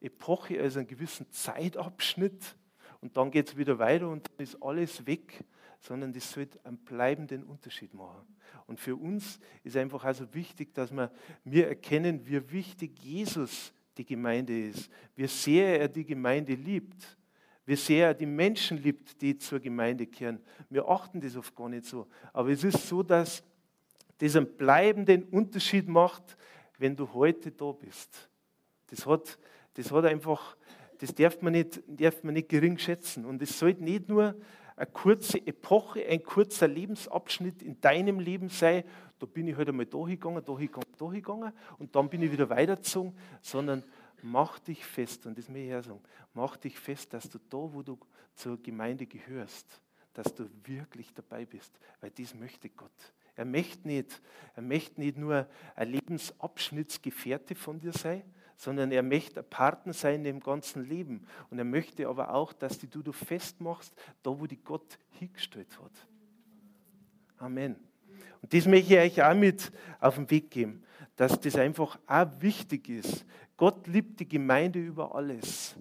Epoche, 0.00 0.62
als 0.62 0.76
einen 0.76 0.86
gewissen 0.86 1.28
Zeitabschnitt 1.32 2.54
und 3.00 3.16
dann 3.16 3.32
geht 3.32 3.48
es 3.48 3.56
wieder 3.56 3.80
weiter 3.80 4.08
und 4.08 4.28
dann 4.28 4.44
ist 4.44 4.62
alles 4.62 5.04
weg, 5.04 5.44
sondern 5.80 6.12
das 6.12 6.30
sollte 6.30 6.64
einen 6.64 6.78
bleibenden 6.78 7.42
Unterschied 7.42 7.92
machen. 7.94 8.28
Und 8.68 8.78
für 8.78 8.94
uns 8.94 9.40
ist 9.64 9.76
einfach 9.76 10.04
also 10.04 10.32
wichtig, 10.34 10.72
dass 10.72 10.92
wir, 10.92 11.10
wir 11.42 11.66
erkennen, 11.66 12.24
wie 12.24 12.48
wichtig 12.52 12.96
Jesus 13.00 13.72
die 13.96 14.04
Gemeinde 14.04 14.68
ist, 14.68 14.88
wie 15.16 15.26
sehr 15.26 15.80
er 15.80 15.88
die 15.88 16.04
Gemeinde 16.04 16.54
liebt 16.54 17.18
wie 17.68 17.76
sehr 17.76 18.06
er 18.06 18.14
die 18.14 18.24
Menschen 18.24 18.78
liebt, 18.78 19.20
die 19.20 19.36
zur 19.36 19.60
Gemeinde 19.60 20.06
kehren. 20.06 20.40
Wir 20.70 20.88
achten 20.88 21.20
das 21.20 21.36
oft 21.36 21.54
gar 21.54 21.68
nicht 21.68 21.84
so. 21.84 22.06
Aber 22.32 22.48
es 22.48 22.64
ist 22.64 22.88
so, 22.88 23.02
dass 23.02 23.44
das 24.16 24.36
einen 24.36 24.46
bleibenden 24.56 25.24
Unterschied 25.24 25.86
macht, 25.86 26.38
wenn 26.78 26.96
du 26.96 27.12
heute 27.12 27.50
da 27.52 27.72
bist. 27.72 28.30
Das 28.86 29.04
hat, 29.04 29.38
das 29.74 29.92
hat 29.92 30.06
einfach, 30.06 30.56
das 30.96 31.14
darf 31.14 31.42
man, 31.42 31.52
nicht, 31.52 31.82
darf 31.86 32.24
man 32.24 32.32
nicht 32.32 32.48
gering 32.48 32.78
schätzen. 32.78 33.26
Und 33.26 33.42
es 33.42 33.58
sollte 33.58 33.84
nicht 33.84 34.08
nur 34.08 34.34
eine 34.74 34.86
kurze 34.86 35.46
Epoche, 35.46 36.06
ein 36.06 36.22
kurzer 36.22 36.68
Lebensabschnitt 36.68 37.62
in 37.62 37.78
deinem 37.82 38.18
Leben 38.18 38.48
sein, 38.48 38.82
da 39.18 39.26
bin 39.26 39.46
ich 39.46 39.54
heute 39.54 39.58
halt 39.58 39.68
einmal 39.68 39.86
da 39.86 39.98
hingegangen, 39.98 40.42
da 40.42 40.56
hingegangen, 40.56 40.88
da 40.96 41.04
hingegangen 41.12 41.52
und 41.78 41.94
dann 41.94 42.08
bin 42.08 42.22
ich 42.22 42.32
wieder 42.32 42.48
weitergezogen, 42.48 43.12
sondern 43.42 43.82
mach 44.22 44.58
dich 44.58 44.84
fest, 44.84 45.26
und 45.26 45.38
das 45.38 45.48
möchte 45.48 45.78
ich 45.78 45.86
sagen, 45.86 46.00
mach 46.34 46.56
dich 46.56 46.78
fest, 46.78 47.12
dass 47.12 47.28
du 47.28 47.38
da, 47.38 47.56
wo 47.56 47.82
du 47.82 47.98
zur 48.34 48.62
Gemeinde 48.62 49.06
gehörst, 49.06 49.80
dass 50.14 50.34
du 50.34 50.48
wirklich 50.64 51.12
dabei 51.14 51.46
bist, 51.46 51.78
weil 52.00 52.10
dies 52.10 52.34
möchte 52.34 52.68
Gott. 52.70 53.12
Er 53.36 53.44
möchte 53.44 53.86
nicht, 53.86 54.20
er 54.56 54.62
möchte 54.62 55.00
nicht 55.00 55.16
nur 55.16 55.46
ein 55.76 55.88
Lebensabschnittsgefährte 55.90 57.54
von 57.54 57.78
dir 57.78 57.92
sein, 57.92 58.24
sondern 58.56 58.90
er 58.90 59.04
möchte 59.04 59.40
ein 59.40 59.48
Partner 59.48 59.92
sein 59.92 60.24
im 60.24 60.40
ganzen 60.40 60.84
Leben. 60.84 61.24
Und 61.48 61.58
er 61.58 61.64
möchte 61.64 62.08
aber 62.08 62.34
auch, 62.34 62.52
dass 62.52 62.78
die 62.78 62.88
du, 62.88 63.00
du 63.00 63.12
festmachst, 63.12 63.94
da 64.24 64.38
wo 64.38 64.46
die 64.48 64.56
Gott 64.56 64.98
hingestellt 65.12 65.78
hat. 65.80 65.92
Amen. 67.38 67.76
Und 68.42 68.52
das 68.52 68.66
möchte 68.66 68.94
ich 68.94 69.00
euch 69.00 69.22
auch 69.22 69.34
mit 69.34 69.70
auf 70.00 70.16
den 70.16 70.28
Weg 70.30 70.50
geben, 70.50 70.82
dass 71.14 71.40
das 71.40 71.54
einfach 71.54 71.98
auch 72.08 72.28
wichtig 72.40 72.88
ist. 72.88 73.24
Gott 73.58 73.88
liebt 73.88 74.20
die 74.20 74.28
Gemeinde 74.28 74.78
über 74.78 75.12
alles. 75.14 75.76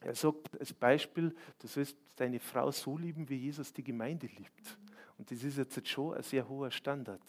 Er 0.00 0.16
sagt 0.16 0.58
als 0.58 0.74
Beispiel, 0.74 1.34
du 1.60 1.68
sollst 1.68 1.96
deine 2.16 2.40
Frau 2.40 2.72
so 2.72 2.98
lieben, 2.98 3.26
wie 3.28 3.36
Jesus 3.36 3.72
die 3.72 3.84
Gemeinde 3.84 4.26
liebt. 4.26 4.76
Und 5.16 5.30
das 5.30 5.44
ist 5.44 5.58
jetzt 5.58 5.88
schon 5.88 6.14
ein 6.14 6.24
sehr 6.24 6.46
hoher 6.46 6.72
Standard. 6.72 7.22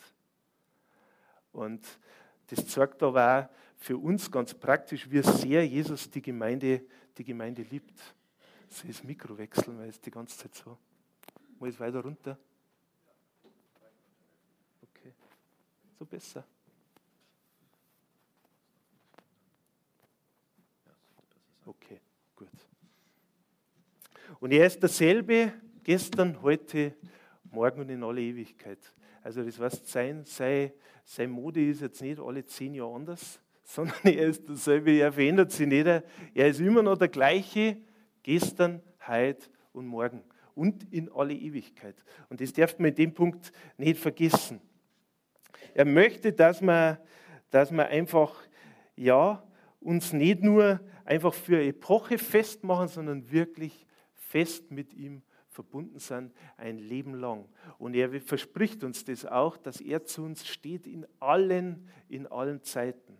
Und 1.51 1.85
das 2.47 2.65
zeigt 2.65 3.03
aber 3.03 3.47
auch 3.51 3.79
für 3.79 3.95
uns 3.95 4.31
ganz 4.31 4.55
praktisch, 4.55 5.09
wie 5.09 5.21
sehr 5.21 5.67
Jesus 5.67 6.09
die 6.09 6.21
Gemeinde, 6.21 6.81
die 7.15 7.23
Gemeinde 7.23 7.61
liebt. 7.61 8.01
So 8.71 8.87
das 8.87 9.03
Mikro 9.03 9.37
wechseln, 9.37 9.77
weil 9.77 9.89
es 9.89 10.01
die 10.01 10.09
ganze 10.09 10.35
Zeit 10.35 10.55
so. 10.55 10.79
Mal 11.59 11.69
es 11.69 11.79
weiter 11.79 11.99
runter. 11.99 12.39
Okay. 14.81 15.13
So 15.99 16.05
besser. 16.05 16.43
Okay, 21.65 21.99
gut. 22.35 22.49
Und 24.39 24.51
er 24.51 24.65
ist 24.65 24.81
derselbe 24.81 25.53
gestern, 25.83 26.41
heute, 26.41 26.93
morgen 27.43 27.81
und 27.81 27.89
in 27.89 28.03
alle 28.03 28.21
Ewigkeit. 28.21 28.79
Also 29.21 29.43
das 29.43 29.59
heißt, 29.59 29.87
sein, 29.87 30.25
sein, 30.25 30.71
sein 31.05 31.29
Mode 31.29 31.65
ist 31.65 31.81
jetzt 31.81 32.01
nicht 32.01 32.19
alle 32.19 32.45
zehn 32.45 32.73
Jahre 32.73 32.95
anders, 32.95 33.39
sondern 33.63 33.95
er 34.03 34.27
ist 34.27 34.47
derselbe, 34.47 34.91
er 34.91 35.13
verändert 35.13 35.51
sich 35.51 35.67
nicht. 35.67 35.85
Er 35.85 36.47
ist 36.47 36.59
immer 36.59 36.83
noch 36.83 36.97
der 36.97 37.07
gleiche, 37.07 37.77
gestern, 38.23 38.81
heute 39.07 39.47
und 39.71 39.87
morgen 39.87 40.23
und 40.55 40.91
in 40.91 41.09
alle 41.11 41.33
Ewigkeit. 41.33 41.95
Und 42.29 42.41
das 42.41 42.51
darf 42.51 42.77
man 42.77 42.89
in 42.89 42.95
dem 42.95 43.13
Punkt 43.13 43.51
nicht 43.77 43.99
vergessen. 43.99 44.59
Er 45.73 45.85
möchte, 45.85 46.33
dass 46.33 46.61
man, 46.61 46.97
dass 47.49 47.71
man 47.71 47.87
einfach, 47.87 48.35
ja, 48.95 49.41
uns 49.83 50.13
nicht 50.13 50.41
nur 50.41 50.79
einfach 51.05 51.33
für 51.33 51.61
Epoche 51.61 52.17
festmachen, 52.17 52.87
sondern 52.87 53.31
wirklich 53.31 53.85
fest 54.13 54.71
mit 54.71 54.93
ihm 54.93 55.21
verbunden 55.53 55.99
sind, 55.99 56.33
ein 56.57 56.79
Leben 56.79 57.13
lang. 57.13 57.47
Und 57.77 57.93
er 57.93 58.19
verspricht 58.21 58.83
uns 58.83 59.05
das 59.05 59.25
auch, 59.25 59.57
dass 59.57 59.79
er 59.79 60.03
zu 60.03 60.23
uns 60.23 60.47
steht 60.47 60.87
in 60.87 61.05
allen, 61.19 61.87
in 62.09 62.27
allen 62.27 62.63
Zeiten. 62.63 63.17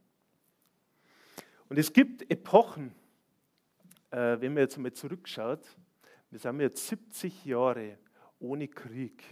Und 1.70 1.78
es 1.78 1.94
gibt 1.94 2.30
Epochen, 2.30 2.94
äh, 4.12 4.40
wenn 4.42 4.54
man 4.54 4.64
jetzt 4.64 4.78
mal 4.78 4.92
zurückschaut, 4.92 5.66
wir 6.30 6.40
sind 6.40 6.60
jetzt 6.60 6.88
70 6.88 7.46
Jahre 7.46 7.98
ohne 8.40 8.68
Krieg. 8.68 9.24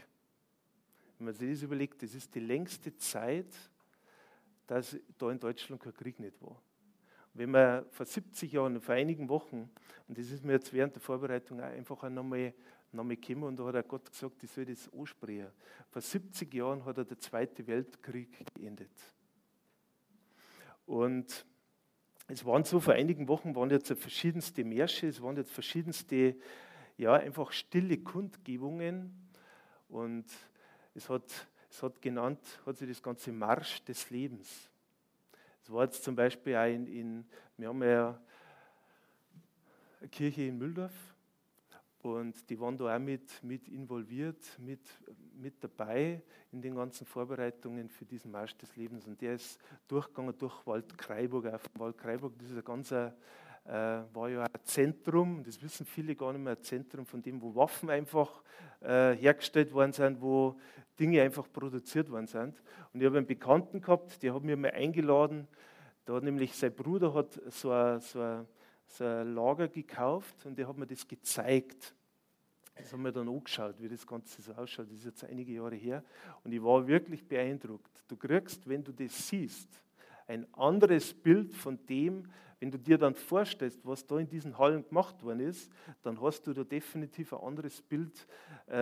Wenn 1.18 1.26
man 1.26 1.34
sich 1.34 1.52
das 1.52 1.64
überlegt, 1.64 2.02
das 2.04 2.14
ist 2.14 2.34
die 2.34 2.40
längste 2.40 2.96
Zeit, 2.96 3.48
dass 4.68 4.98
da 5.18 5.32
in 5.32 5.40
Deutschland 5.40 5.82
kein 5.82 5.94
Krieg 5.94 6.20
nicht 6.20 6.40
war. 6.42 6.62
Wenn 7.34 7.52
man 7.52 7.86
vor 7.90 8.06
70 8.06 8.52
Jahren, 8.52 8.82
vor 8.82 8.96
einigen 8.96 9.30
Wochen, 9.30 9.70
und 10.08 10.18
das 10.18 10.30
ist 10.32 10.44
mir 10.44 10.54
jetzt 10.54 10.74
während 10.74 10.96
der 10.96 11.02
Vorbereitung 11.02 11.62
einfach 11.62 12.10
nochmal 12.10 12.54
nochmal 12.94 13.16
gekommen 13.16 13.44
und 13.44 13.60
da 13.60 13.72
hat 13.72 13.88
Gott 13.88 14.12
gesagt, 14.12 14.44
ich 14.44 14.52
soll 14.52 14.66
das 14.66 14.92
ansprechen. 14.94 15.48
Vor 15.90 16.02
70 16.02 16.54
Jahren 16.54 16.86
hat 16.86 16.98
er 16.98 17.06
der 17.06 17.20
Zweite 17.20 17.66
Weltkrieg 17.68 18.46
geendet. 18.54 18.92
Und 20.86 21.46
es 22.28 22.46
waren 22.46 22.64
so, 22.64 22.80
vor 22.80 22.94
einigen 22.94 23.28
Wochen 23.28 23.56
waren 23.56 23.70
jetzt 23.70 23.88
verschiedenste 23.94 24.64
Märsche, 24.64 25.08
es 25.08 25.22
waren 25.22 25.38
jetzt 25.38 25.52
verschiedenste, 25.52 26.36
ja, 26.98 27.14
einfach 27.14 27.52
stille 27.52 27.98
Kundgebungen 27.98 29.30
und 29.88 30.26
es 30.94 31.10
hat, 31.10 31.48
es 31.70 31.82
hat 31.82 32.02
genannt, 32.02 32.40
hat 32.66 32.78
sich 32.78 32.90
das 32.90 33.02
ganze 33.02 33.32
Marsch 33.32 33.84
des 33.86 34.10
Lebens. 34.10 34.71
Es 35.62 35.72
war 35.72 35.84
jetzt 35.84 36.04
zum 36.04 36.16
Beispiel 36.16 36.56
auch 36.56 36.66
in, 36.66 36.88
in 36.88 37.26
wir 37.58 37.68
haben 37.68 37.84
ja 37.84 38.20
eine 40.00 40.10
Kirche 40.10 40.44
in 40.44 40.58
Mühldorf 40.58 40.94
und 42.02 42.50
die 42.50 42.60
waren 42.60 42.78
da 42.78 42.96
auch 42.96 43.00
mit, 43.00 43.44
mit 43.44 43.68
involviert, 43.68 44.40
mit, 44.58 44.82
mit 45.34 45.64
dabei 45.64 46.24
in 46.52 46.62
den 46.62 46.74
ganzen 46.74 47.06
Vorbereitungen 47.06 47.90
für 47.90 48.06
diesen 48.06 48.32
Marsch 48.32 48.58
des 48.58 48.76
Lebens. 48.76 49.06
Und 49.06 49.22
der 49.22 49.36
ist 49.36 49.60
durchgegangen 49.88 50.36
durch 50.38 50.66
Waldkraiburg. 50.66 51.46
Auf 51.54 51.70
Waldkraiburg, 51.76 52.34
das 52.40 52.50
ist 52.50 52.58
ein 52.58 52.64
ganzer, 52.64 53.16
war 53.66 54.30
ja 54.30 54.44
ein 54.44 54.60
Zentrum, 54.64 55.44
das 55.44 55.62
wissen 55.62 55.86
viele 55.86 56.16
gar 56.16 56.34
nicht 56.34 56.42
mehr, 56.42 56.58
ein 56.58 56.64
Zentrum 56.64 57.06
von 57.06 57.22
dem, 57.22 57.42
wo 57.42 57.56
Waffen 57.56 57.90
einfach 57.90 58.42
äh, 58.82 59.14
hergestellt 59.16 59.72
worden 59.74 59.94
sind, 59.94 60.22
wo 60.22 60.60
Dinge 61.00 61.22
einfach 61.22 61.48
produziert 61.52 62.10
worden 62.10 62.28
sind. 62.28 62.62
Und 62.94 63.02
ich 63.02 63.06
habe 63.06 63.18
einen 63.18 63.28
Bekannten 63.28 63.82
gehabt, 63.82 64.22
der 64.24 64.34
hat 64.34 64.44
mir 64.44 64.58
mal 64.58 64.72
eingeladen, 64.72 65.48
da 66.06 66.16
hat 66.16 66.24
nämlich 66.24 66.56
sein 66.56 66.74
Bruder 66.74 67.14
hat 67.14 67.40
so 67.50 67.72
ein, 67.72 68.00
so 68.00 68.20
ein 68.20 68.48
so 68.92 69.06
ein 69.06 69.34
Lager 69.34 69.68
gekauft 69.68 70.46
und 70.46 70.58
der 70.58 70.68
hat 70.68 70.78
mir 70.78 70.88
das 70.88 71.08
gezeigt. 71.08 71.96
Das 72.76 72.92
haben 72.94 73.04
wir 73.04 73.12
dann 73.12 73.30
angeschaut, 73.30 73.76
wie 73.80 73.90
das 73.90 74.06
Ganze 74.06 74.42
so 74.42 74.54
ausschaut. 74.54 74.88
Das 74.88 74.98
ist 74.98 75.06
jetzt 75.06 75.24
einige 75.24 75.54
Jahre 75.54 75.76
her. 75.76 76.04
Und 76.44 76.52
ich 76.52 76.64
war 76.64 76.86
wirklich 76.88 77.28
beeindruckt. 77.28 78.04
Du 78.08 78.16
kriegst, 78.16 78.68
wenn 78.68 78.84
du 78.84 78.92
das 78.92 79.28
siehst, 79.28 79.70
ein 80.32 80.48
anderes 80.54 81.14
Bild 81.14 81.54
von 81.54 81.78
dem, 81.88 82.24
wenn 82.62 82.72
du 82.72 82.78
dir 82.78 82.98
dann 82.98 83.16
vorstellst, 83.16 83.86
was 83.86 84.06
da 84.06 84.18
in 84.18 84.30
diesen 84.30 84.58
Hallen 84.58 84.88
gemacht 84.88 85.22
worden 85.24 85.42
ist, 85.42 85.70
dann 86.04 86.22
hast 86.22 86.48
du 86.48 86.54
da 86.54 86.64
definitiv 86.64 87.34
ein 87.34 87.40
anderes 87.40 87.82
Bild, 87.82 88.26
äh, 88.68 88.74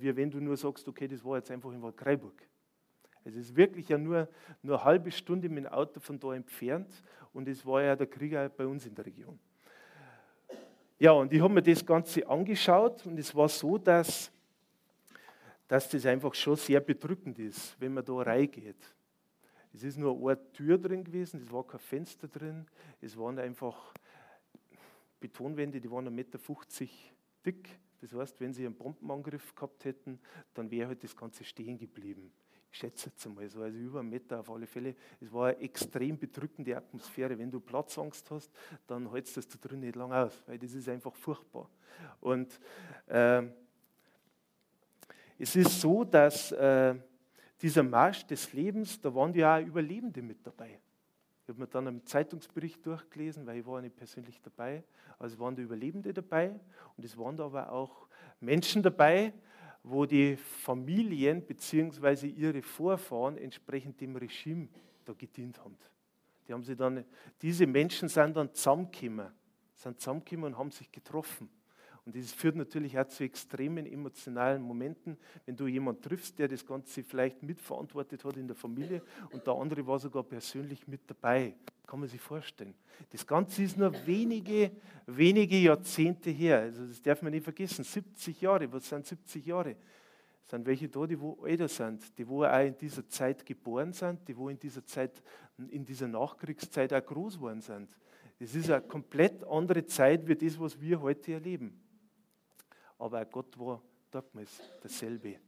wie 0.00 0.16
wenn 0.16 0.30
du 0.30 0.40
nur 0.40 0.56
sagst, 0.56 0.88
okay, 0.88 1.06
das 1.06 1.22
war 1.22 1.36
jetzt 1.36 1.50
einfach 1.50 1.70
in 1.72 1.82
Waldkraiburg. 1.82 2.48
Es 3.24 3.34
ist 3.34 3.54
wirklich 3.54 3.88
ja 3.88 3.98
nur, 3.98 4.28
nur 4.62 4.76
eine 4.76 4.84
halbe 4.84 5.10
Stunde 5.10 5.48
mit 5.48 5.64
dem 5.64 5.72
Auto 5.72 6.00
von 6.00 6.18
da 6.18 6.32
entfernt 6.32 7.02
und 7.34 7.46
es 7.48 7.66
war 7.66 7.82
ja 7.82 7.94
der 7.94 8.06
Krieg 8.06 8.34
auch 8.34 8.48
bei 8.48 8.66
uns 8.66 8.86
in 8.86 8.94
der 8.94 9.04
Region. 9.04 9.38
Ja, 10.98 11.10
und 11.10 11.30
ich 11.30 11.42
habe 11.42 11.52
mir 11.52 11.62
das 11.62 11.84
Ganze 11.84 12.26
angeschaut 12.26 13.04
und 13.04 13.18
es 13.18 13.34
war 13.34 13.50
so, 13.50 13.76
dass, 13.76 14.32
dass 15.68 15.90
das 15.90 16.06
einfach 16.06 16.32
schon 16.34 16.56
sehr 16.56 16.80
bedrückend 16.80 17.38
ist, 17.38 17.78
wenn 17.78 17.92
man 17.92 18.04
da 18.04 18.14
reingeht. 18.14 18.95
Es 19.76 19.84
ist 19.84 19.98
nur 19.98 20.16
eine 20.16 20.52
Tür 20.52 20.78
drin 20.78 21.04
gewesen, 21.04 21.40
es 21.40 21.52
war 21.52 21.66
kein 21.66 21.80
Fenster 21.80 22.28
drin, 22.28 22.66
es 23.00 23.16
waren 23.16 23.38
einfach 23.38 23.92
Betonwände, 25.20 25.80
die 25.80 25.90
waren 25.90 26.08
1,50 26.08 26.10
Meter 26.10 26.38
dick. 27.44 27.68
Das 28.00 28.12
heißt, 28.12 28.40
wenn 28.40 28.52
sie 28.52 28.64
einen 28.64 28.74
Bombenangriff 28.74 29.54
gehabt 29.54 29.84
hätten, 29.84 30.18
dann 30.54 30.70
wäre 30.70 30.88
halt 30.88 31.04
das 31.04 31.16
Ganze 31.16 31.44
stehen 31.44 31.78
geblieben 31.78 32.32
ich 32.76 32.80
schätze 32.80 33.08
jetzt 33.08 33.26
einmal 33.26 33.48
so, 33.48 33.62
also 33.62 33.78
über 33.78 34.00
einen 34.00 34.10
Meter 34.10 34.40
auf 34.40 34.50
alle 34.50 34.66
Fälle. 34.66 34.94
Es 35.18 35.32
war 35.32 35.46
eine 35.46 35.58
extrem 35.60 36.18
bedrückende 36.18 36.76
Atmosphäre. 36.76 37.38
Wenn 37.38 37.50
du 37.50 37.58
Platzangst 37.58 38.30
hast, 38.30 38.50
dann 38.86 39.10
hältst 39.10 39.34
du 39.34 39.40
das 39.40 39.48
da 39.48 39.66
drin 39.66 39.80
nicht 39.80 39.96
lange 39.96 40.14
aus, 40.14 40.42
weil 40.46 40.58
das 40.58 40.74
ist 40.74 40.86
einfach 40.86 41.14
furchtbar. 41.14 41.70
Und 42.20 42.60
äh, 43.06 43.44
es 45.38 45.56
ist 45.56 45.80
so, 45.80 46.04
dass 46.04 46.52
äh, 46.52 46.96
dieser 47.62 47.82
Marsch 47.82 48.26
des 48.26 48.52
Lebens, 48.52 49.00
da 49.00 49.14
waren 49.14 49.34
ja 49.34 49.56
auch 49.56 49.62
Überlebende 49.62 50.22
mit 50.22 50.46
dabei. 50.46 50.80
Ich 51.42 51.48
habe 51.48 51.60
mir 51.60 51.68
dann 51.68 51.86
einen 51.86 52.04
Zeitungsbericht 52.04 52.84
durchgelesen, 52.84 53.46
weil 53.46 53.60
ich 53.60 53.66
war 53.66 53.80
nicht 53.80 53.96
persönlich 53.96 54.40
dabei. 54.42 54.82
Also 55.18 55.34
es 55.34 55.40
waren 55.40 55.54
da 55.54 55.62
Überlebende 55.62 56.12
dabei 56.12 56.58
und 56.96 57.04
es 57.04 57.16
waren 57.16 57.36
da 57.36 57.46
aber 57.46 57.70
auch 57.70 58.08
Menschen 58.40 58.82
dabei, 58.82 59.32
wo 59.82 60.04
die 60.04 60.36
Familien 60.36 61.42
bzw. 61.42 62.26
ihre 62.26 62.62
Vorfahren 62.62 63.38
entsprechend 63.38 64.00
dem 64.00 64.16
Regime 64.16 64.68
da 65.04 65.12
gedient 65.12 65.60
haben. 65.60 65.78
Die 66.46 66.52
haben 66.52 66.64
sie 66.64 66.74
dann, 66.74 67.04
diese 67.40 67.66
Menschen 67.66 68.08
sind 68.08 68.36
dann 68.36 68.52
zusammengekommen, 68.52 69.32
sind 69.74 70.00
zusammengekommen 70.00 70.52
und 70.52 70.58
haben 70.58 70.70
sich 70.72 70.90
getroffen. 70.90 71.48
Und 72.06 72.14
das 72.14 72.30
führt 72.30 72.54
natürlich 72.54 72.96
auch 72.96 73.08
zu 73.08 73.24
extremen 73.24 73.84
emotionalen 73.84 74.62
Momenten, 74.62 75.18
wenn 75.44 75.56
du 75.56 75.66
jemanden 75.66 76.02
triffst, 76.02 76.38
der 76.38 76.46
das 76.46 76.64
Ganze 76.64 77.02
vielleicht 77.02 77.42
mitverantwortet 77.42 78.24
hat 78.24 78.36
in 78.36 78.46
der 78.46 78.54
Familie 78.54 79.02
und 79.32 79.44
der 79.44 79.54
andere 79.54 79.84
war 79.84 79.98
sogar 79.98 80.22
persönlich 80.22 80.86
mit 80.86 81.00
dabei. 81.08 81.56
Kann 81.84 81.98
man 81.98 82.08
sich 82.08 82.20
vorstellen. 82.20 82.74
Das 83.10 83.26
Ganze 83.26 83.64
ist 83.64 83.76
nur 83.76 83.92
wenige, 84.06 84.70
wenige 85.06 85.58
Jahrzehnte 85.58 86.30
her. 86.30 86.60
Also 86.60 86.86
das 86.86 87.02
darf 87.02 87.22
man 87.22 87.32
nicht 87.32 87.42
vergessen. 87.42 87.82
70 87.82 88.40
Jahre, 88.40 88.72
was 88.72 88.88
sind 88.88 89.04
70 89.04 89.44
Jahre? 89.44 89.76
Es 90.44 90.50
sind 90.50 90.64
welche 90.64 90.88
da, 90.88 91.04
die 91.08 91.18
wo 91.18 91.44
älter 91.44 91.66
sind, 91.66 92.16
die 92.16 92.28
wo 92.28 92.44
auch 92.44 92.64
in 92.64 92.78
dieser 92.78 93.08
Zeit 93.08 93.44
geboren 93.44 93.92
sind, 93.92 94.28
die 94.28 94.36
wo 94.36 94.48
in 94.48 94.60
dieser 94.60 94.84
Zeit, 94.86 95.20
in 95.70 95.84
dieser 95.84 96.06
Nachkriegszeit 96.06 96.92
auch 96.92 97.04
groß 97.04 97.34
geworden 97.34 97.60
sind. 97.60 97.88
Das 98.38 98.54
ist 98.54 98.70
eine 98.70 98.82
komplett 98.82 99.42
andere 99.42 99.84
Zeit 99.86 100.24
wie 100.28 100.36
das, 100.36 100.60
was 100.60 100.80
wir 100.80 101.00
heute 101.00 101.32
erleben. 101.32 101.80
Aber 102.98 103.22
auch 103.22 103.30
Gott 103.30 103.58
war 103.58 103.82
damals 104.10 104.62
derselbe. 104.82 105.38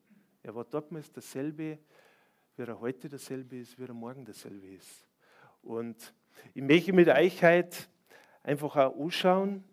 Er 0.42 0.54
war 0.54 0.64
damals 0.64 1.10
derselbe, 1.12 1.78
wie 2.56 2.62
er 2.62 2.80
heute 2.80 3.08
derselbe 3.08 3.56
ist, 3.56 3.78
wie 3.78 3.84
er 3.84 3.94
morgen 3.94 4.24
derselbe 4.24 4.66
ist. 4.68 5.06
Und 5.62 6.12
ich 6.54 6.62
möchte 6.62 6.92
mit 6.92 7.08
euch 7.08 7.42
heute 7.42 7.76
einfach 8.42 8.76
auch 8.76 9.00
anschauen, 9.00 9.64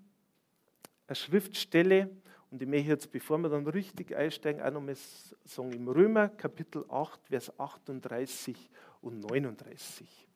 eine 1.07 1.15
Schriftstelle, 1.15 2.09
und 2.51 2.61
ich 2.61 2.67
möchte 2.67 2.89
jetzt, 2.89 3.11
bevor 3.11 3.37
wir 3.39 3.49
dann 3.49 3.67
richtig 3.67 4.15
einsteigen, 4.15 4.61
auch 4.61 4.71
nochmal 4.71 4.95
sagen, 5.43 5.73
im 5.73 5.89
Römer 5.89 6.29
Kapitel 6.29 6.85
8, 6.89 7.27
Vers 7.27 7.59
38 7.59 8.69
und 9.01 9.19
39. 9.19 10.27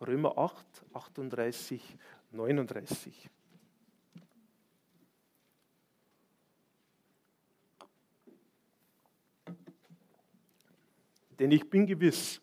Römer 0.00 0.36
8, 0.36 0.66
38, 0.92 1.96
39. 2.32 3.30
Denn 11.40 11.50
ich 11.52 11.70
bin 11.70 11.86
gewiss, 11.86 12.38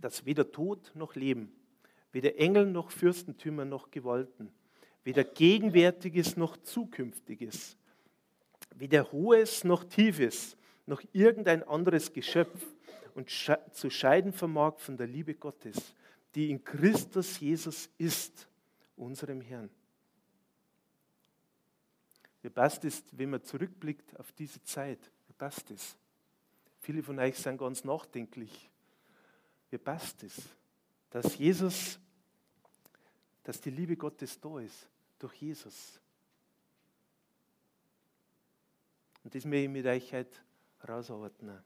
dass 0.00 0.24
weder 0.24 0.50
Tod 0.50 0.90
noch 0.94 1.14
Leben, 1.14 1.52
weder 2.10 2.38
Engel 2.38 2.64
noch 2.64 2.90
Fürstentümer 2.90 3.66
noch 3.66 3.90
Gewalten, 3.90 4.50
weder 5.04 5.24
Gegenwärtiges 5.24 6.38
noch 6.38 6.56
Zukünftiges, 6.56 7.76
weder 8.74 9.12
Hohes 9.12 9.62
noch 9.62 9.84
Tiefes, 9.84 10.56
noch 10.86 11.02
irgendein 11.12 11.62
anderes 11.64 12.14
Geschöpf 12.14 12.64
und 13.14 13.28
zu 13.28 13.90
scheiden 13.90 14.32
vermag 14.32 14.78
von 14.78 14.96
der 14.96 15.06
Liebe 15.06 15.34
Gottes, 15.34 15.94
die 16.34 16.50
in 16.50 16.64
Christus 16.64 17.38
Jesus 17.40 17.90
ist, 17.98 18.48
unserem 18.96 19.42
Herrn. 19.42 19.68
Wie 22.40 22.48
passt 22.48 22.86
es, 22.86 23.04
wenn 23.12 23.28
man 23.28 23.42
zurückblickt 23.42 24.18
auf 24.18 24.32
diese 24.32 24.62
Zeit? 24.62 25.10
Wie 25.26 25.34
passt 25.34 25.70
es? 25.70 25.98
Viele 26.86 27.02
von 27.02 27.18
euch 27.18 27.36
sind 27.36 27.58
ganz 27.58 27.82
nachdenklich. 27.82 28.70
Wie 29.70 29.76
passt 29.76 30.22
es, 30.22 30.40
dass 31.10 31.36
Jesus, 31.36 31.98
dass 33.42 33.60
die 33.60 33.70
Liebe 33.70 33.96
Gottes 33.96 34.38
da 34.38 34.60
ist, 34.60 34.88
durch 35.18 35.34
Jesus. 35.34 36.00
Und 39.24 39.34
das 39.34 39.44
möchte 39.44 39.64
ich 39.64 39.68
mit 39.68 39.84
euch 39.84 40.12
heute 40.12 40.38
rausarbeiten. 40.88 41.60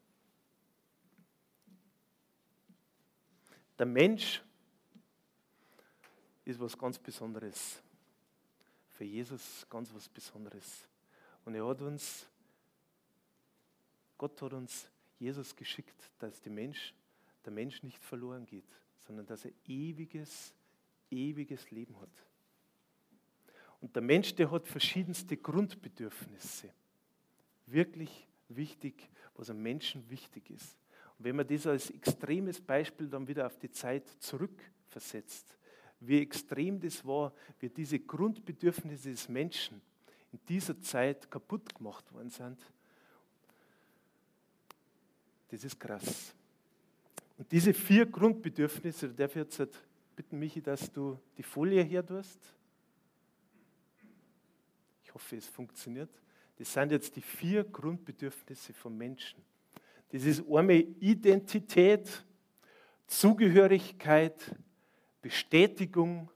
Der 3.79 3.87
Mensch 3.87 4.43
ist 6.47 6.59
was 6.59 6.79
ganz 6.79 6.99
Besonderes. 6.99 7.83
für 8.89 9.05
Jesus 9.05 9.67
ganz 9.69 9.93
was 9.93 10.09
Besonderes. 10.09 10.89
Und 11.45 11.55
er 11.57 11.67
hat 11.67 11.83
uns, 11.83 12.27
Gott 14.17 14.41
hat 14.41 14.55
uns 14.55 14.89
Jesus 15.21 15.55
geschickt, 15.55 16.11
dass 16.19 16.41
der 16.41 16.53
Mensch, 16.53 16.95
der 17.45 17.53
Mensch 17.53 17.83
nicht 17.83 18.03
verloren 18.03 18.47
geht, 18.47 18.65
sondern 19.07 19.27
dass 19.27 19.45
er 19.45 19.53
ewiges, 19.67 20.55
ewiges 21.11 21.71
Leben 21.71 22.01
hat. 22.01 22.27
Und 23.81 23.95
der 23.95 24.03
Mensch, 24.03 24.35
der 24.35 24.51
hat 24.51 24.67
verschiedenste 24.67 25.37
Grundbedürfnisse. 25.37 26.73
Wirklich 27.67 28.27
wichtig, 28.49 29.11
was 29.35 29.51
einem 29.51 29.63
Menschen 29.63 30.09
wichtig 30.11 30.51
ist. 30.51 30.77
Und 31.19 31.25
wenn 31.25 31.37
man 31.37 31.47
das 31.47 31.67
als 31.67 31.91
extremes 31.91 32.61
Beispiel 32.61 33.09
dann 33.09 33.29
wieder 33.29 33.47
auf 33.47 33.59
die 33.59 33.71
Zeit 33.71 34.09
zurückversetzt, 34.19 35.57
wie 36.01 36.21
extrem 36.21 36.81
das 36.81 37.05
war, 37.05 37.33
wie 37.59 37.69
diese 37.69 38.01
Grundbedürfnisse 38.01 39.11
des 39.11 39.29
Menschen 39.29 39.81
in 40.33 40.41
dieser 40.49 40.81
Zeit 40.81 41.31
kaputt 41.31 41.75
gemacht 41.75 42.11
worden 42.13 42.31
sind, 42.31 42.59
das 45.51 45.65
ist 45.65 45.79
krass. 45.79 46.35
Und 47.37 47.51
diese 47.51 47.73
vier 47.73 48.07
Grundbedürfnisse, 48.07 49.09
da 49.09 49.15
darf 49.25 49.31
ich 49.33 49.43
jetzt 49.43 49.59
halt 49.59 49.77
bitten, 50.15 50.39
Michi, 50.39 50.61
dass 50.61 50.91
du 50.93 51.19
die 51.37 51.43
Folie 51.43 51.83
her 51.83 52.05
tust. 52.05 52.39
Ich 55.03 55.15
hoffe, 55.15 55.37
es 55.37 55.47
funktioniert. 55.47 56.11
Das 56.57 56.73
sind 56.73 56.93
jetzt 56.93 57.17
die 57.17 57.23
vier 57.23 57.65
Grundbedürfnisse 57.65 58.73
von 58.75 58.97
Menschen. 58.97 59.43
Das 60.11 60.25
ist 60.25 60.41
einmal 60.41 60.85
Identität, 61.01 62.25
Zugehörigkeit, 63.07 64.55
Bestätigung 65.23 66.31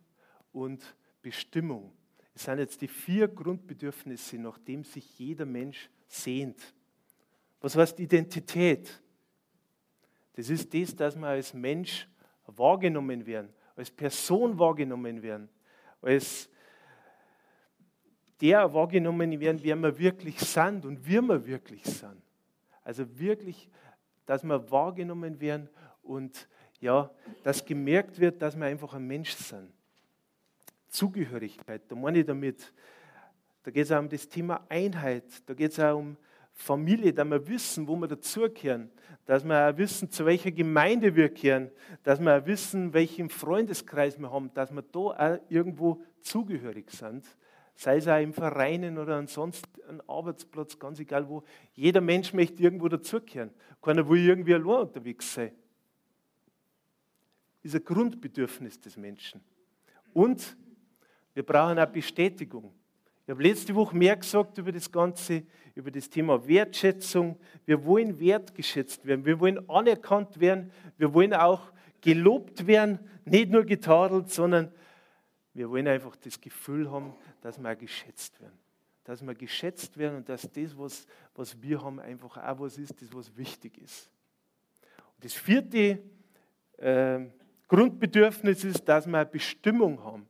und 0.52 0.96
Bestimmung. 1.20 1.92
Es 2.34 2.44
sind 2.44 2.58
jetzt 2.58 2.80
die 2.80 2.88
vier 2.88 3.28
Grundbedürfnisse, 3.28 4.38
nach 4.38 4.58
denen 4.58 4.84
sich 4.84 5.18
jeder 5.18 5.44
Mensch 5.44 5.90
sehnt. 6.08 6.74
Was 7.60 7.76
heißt 7.76 8.00
Identität? 8.00 9.00
Das 10.34 10.50
ist 10.50 10.72
das, 10.74 10.94
dass 10.94 11.16
wir 11.16 11.28
als 11.28 11.54
Mensch 11.54 12.08
wahrgenommen 12.46 13.24
werden, 13.24 13.52
als 13.76 13.90
Person 13.90 14.58
wahrgenommen 14.58 15.22
werden, 15.22 15.48
als 16.02 16.48
der 18.40 18.72
wahrgenommen 18.72 19.38
werden, 19.40 19.60
wer 19.62 19.76
wir 19.76 19.98
wirklich 19.98 20.38
sind 20.40 20.84
und 20.84 21.06
wie 21.06 21.20
wir 21.20 21.46
wirklich 21.46 21.84
sind. 21.84 22.20
Also 22.82 23.18
wirklich, 23.18 23.70
dass 24.26 24.42
wir 24.42 24.70
wahrgenommen 24.70 25.40
werden 25.40 25.68
und 26.02 26.48
ja, 26.80 27.10
dass 27.42 27.64
gemerkt 27.64 28.18
wird, 28.18 28.42
dass 28.42 28.56
wir 28.56 28.66
einfach 28.66 28.92
ein 28.94 29.06
Mensch 29.06 29.30
sind. 29.30 29.72
Zugehörigkeit, 30.88 31.82
da 31.88 31.94
meine 31.94 32.18
ich 32.18 32.26
damit, 32.26 32.72
da 33.62 33.70
geht 33.70 33.84
es 33.84 33.92
auch 33.92 34.00
um 34.00 34.08
das 34.08 34.28
Thema 34.28 34.64
Einheit, 34.68 35.24
da 35.46 35.54
geht 35.54 35.72
es 35.72 35.80
auch 35.80 35.96
um 35.96 36.16
Familie, 36.54 37.12
dass 37.12 37.28
wir 37.28 37.48
wissen, 37.48 37.88
wo 37.88 37.96
wir 37.96 38.06
dazugehören, 38.06 38.90
dass 39.26 39.44
wir 39.44 39.68
auch 39.68 39.76
wissen, 39.76 40.10
zu 40.10 40.24
welcher 40.24 40.52
Gemeinde 40.52 41.14
wir 41.16 41.28
gehören, 41.28 41.70
dass 42.04 42.20
wir 42.20 42.38
auch 42.38 42.46
wissen, 42.46 42.92
welchen 42.92 43.28
Freundeskreis 43.28 44.18
wir 44.18 44.30
haben, 44.30 44.54
dass 44.54 44.72
wir 44.72 44.82
da 44.82 44.98
auch 44.98 45.38
irgendwo 45.48 46.02
zugehörig 46.20 46.90
sind, 46.90 47.26
sei 47.74 47.96
es 47.96 48.06
auch 48.06 48.20
im 48.20 48.32
Vereinen 48.32 48.98
oder 48.98 49.16
ansonsten 49.16 49.68
ein 49.88 50.00
Arbeitsplatz, 50.08 50.78
ganz 50.78 51.00
egal 51.00 51.28
wo. 51.28 51.42
Jeder 51.74 52.00
Mensch 52.00 52.32
möchte 52.32 52.62
irgendwo 52.62 52.88
dazugehören. 52.88 53.50
Keiner 53.82 54.08
will 54.08 54.24
irgendwie 54.24 54.54
allein 54.54 54.82
unterwegs 54.82 55.34
sein. 55.34 55.52
Das 57.62 57.74
ist 57.74 57.80
ein 57.80 57.84
Grundbedürfnis 57.84 58.80
des 58.80 58.96
Menschen. 58.96 59.40
Und 60.12 60.56
wir 61.34 61.42
brauchen 61.42 61.78
auch 61.78 61.86
Bestätigung. 61.86 62.72
Ich 63.26 63.30
habe 63.30 63.42
letzte 63.42 63.74
Woche 63.74 63.96
mehr 63.96 64.16
gesagt 64.16 64.58
über 64.58 64.70
das 64.70 64.92
Ganze, 64.92 65.44
über 65.74 65.90
das 65.90 66.10
Thema 66.10 66.46
Wertschätzung. 66.46 67.38
Wir 67.64 67.82
wollen 67.86 68.20
wertgeschätzt 68.20 69.06
werden, 69.06 69.24
wir 69.24 69.40
wollen 69.40 69.66
anerkannt 69.70 70.38
werden, 70.40 70.70
wir 70.98 71.14
wollen 71.14 71.32
auch 71.32 71.72
gelobt 72.02 72.66
werden, 72.66 72.98
nicht 73.24 73.50
nur 73.50 73.64
getadelt, 73.64 74.30
sondern 74.30 74.70
wir 75.54 75.70
wollen 75.70 75.88
einfach 75.88 76.16
das 76.16 76.38
Gefühl 76.38 76.90
haben, 76.90 77.14
dass 77.40 77.58
wir 77.58 77.72
auch 77.72 77.78
geschätzt 77.78 78.38
werden. 78.42 78.58
Dass 79.04 79.22
wir 79.22 79.34
geschätzt 79.34 79.96
werden 79.96 80.16
und 80.16 80.28
dass 80.28 80.42
das, 80.42 80.76
was, 80.76 81.06
was 81.34 81.62
wir 81.62 81.82
haben, 81.82 82.00
einfach 82.00 82.36
auch 82.36 82.60
was 82.60 82.76
ist, 82.76 83.00
das, 83.00 83.14
was 83.14 83.34
wichtig 83.38 83.78
ist. 83.78 84.10
Und 85.16 85.24
das 85.24 85.32
vierte 85.32 86.02
äh, 86.76 87.20
Grundbedürfnis 87.68 88.64
ist, 88.64 88.84
dass 88.84 89.06
wir 89.06 89.16
eine 89.16 89.26
Bestimmung 89.26 90.04
haben. 90.04 90.26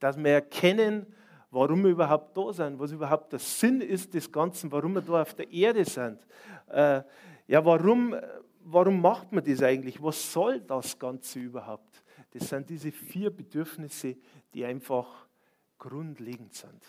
Dass 0.00 0.16
wir 0.16 0.30
erkennen, 0.30 1.06
warum 1.50 1.82
wir 1.84 1.90
überhaupt 1.90 2.36
da 2.36 2.52
sind, 2.52 2.78
was 2.78 2.92
überhaupt 2.92 3.32
der 3.32 3.38
Sinn 3.38 3.80
ist 3.80 4.14
des 4.14 4.30
Ganzen, 4.30 4.70
warum 4.70 4.94
wir 4.94 5.02
da 5.02 5.22
auf 5.22 5.34
der 5.34 5.50
Erde 5.50 5.84
sind. 5.84 6.18
Äh, 6.68 7.02
ja, 7.46 7.64
warum, 7.64 8.14
warum 8.64 9.00
macht 9.00 9.32
man 9.32 9.44
das 9.44 9.62
eigentlich? 9.62 10.02
Was 10.02 10.32
soll 10.32 10.60
das 10.60 10.98
Ganze 10.98 11.40
überhaupt? 11.40 12.02
Das 12.32 12.48
sind 12.48 12.70
diese 12.70 12.92
vier 12.92 13.30
Bedürfnisse, 13.30 14.16
die 14.54 14.64
einfach 14.64 15.26
grundlegend 15.78 16.54
sind. 16.54 16.80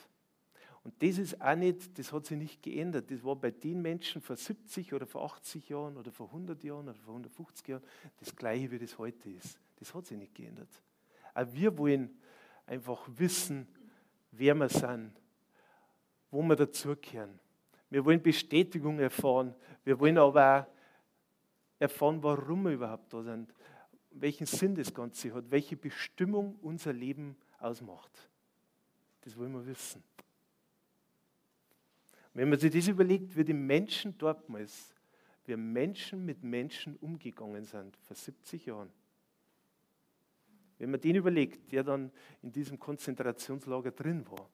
Und 0.84 1.02
das 1.02 1.18
ist 1.18 1.40
auch 1.40 1.56
nicht, 1.56 1.98
das 1.98 2.12
hat 2.12 2.26
sich 2.26 2.38
nicht 2.38 2.64
geändert. 2.64 3.12
Das 3.12 3.24
war 3.24 3.36
bei 3.36 3.52
den 3.52 3.82
Menschen 3.82 4.22
vor 4.22 4.36
70 4.36 4.94
oder 4.94 5.06
vor 5.06 5.24
80 5.26 5.70
Jahren 5.70 5.98
oder 5.98 6.12
vor 6.12 6.28
100 6.28 6.64
Jahren 6.64 6.90
oder 6.90 6.98
vor 6.98 7.14
150 7.14 7.68
Jahren 7.68 7.84
das 8.20 8.36
gleiche, 8.36 8.72
wie 8.72 8.80
das 8.80 8.98
heute 8.98 9.30
ist. 9.30 9.60
Das 9.78 9.94
hat 9.94 10.08
sich 10.08 10.18
nicht 10.18 10.34
geändert. 10.34 10.70
Auch 11.36 11.46
wir 11.52 11.78
wollen 11.78 12.10
einfach 12.66 13.08
wissen, 13.16 13.68
wer 14.32 14.56
wir 14.56 14.70
sind, 14.70 15.12
wo 16.30 16.42
wir 16.42 16.56
dazugehören. 16.56 17.40
Wir 17.90 18.04
wollen 18.06 18.22
Bestätigung 18.22 19.00
erfahren. 19.00 19.54
Wir 19.84 20.00
wollen 20.00 20.18
aber 20.18 20.62
auch 20.62 20.66
erfahren, 21.80 22.22
warum 22.24 22.64
wir 22.64 22.72
überhaupt 22.72 23.12
da 23.12 23.22
sind, 23.22 23.54
welchen 24.12 24.46
Sinn 24.46 24.76
das 24.76 24.94
Ganze 24.94 25.34
hat, 25.34 25.50
welche 25.50 25.76
Bestimmung 25.76 26.58
unser 26.62 26.94
Leben 26.94 27.36
ausmacht. 27.60 28.30
Das 29.22 29.38
wollen 29.38 29.54
wir 29.54 29.66
wissen. 29.66 30.04
Wenn 32.34 32.50
man 32.50 32.60
sich 32.60 32.72
das 32.72 32.88
überlegt, 32.88 33.36
wie 33.36 33.44
die 33.44 33.54
Menschen 33.54 34.18
dortmals, 34.18 34.94
wie 35.46 35.56
Menschen 35.56 36.26
mit 36.26 36.44
Menschen 36.44 36.96
umgegangen 36.98 37.66
sind, 37.66 37.98
vor 37.98 38.16
70 38.16 38.66
Jahren, 38.68 38.90
wenn 40.82 40.90
man 40.90 41.00
den 41.00 41.16
überlegt, 41.16 41.72
der 41.72 41.84
dann 41.84 42.12
in 42.42 42.52
diesem 42.52 42.80
Konzentrationslager 42.80 43.92
drin 43.92 44.26
war, 44.32 44.50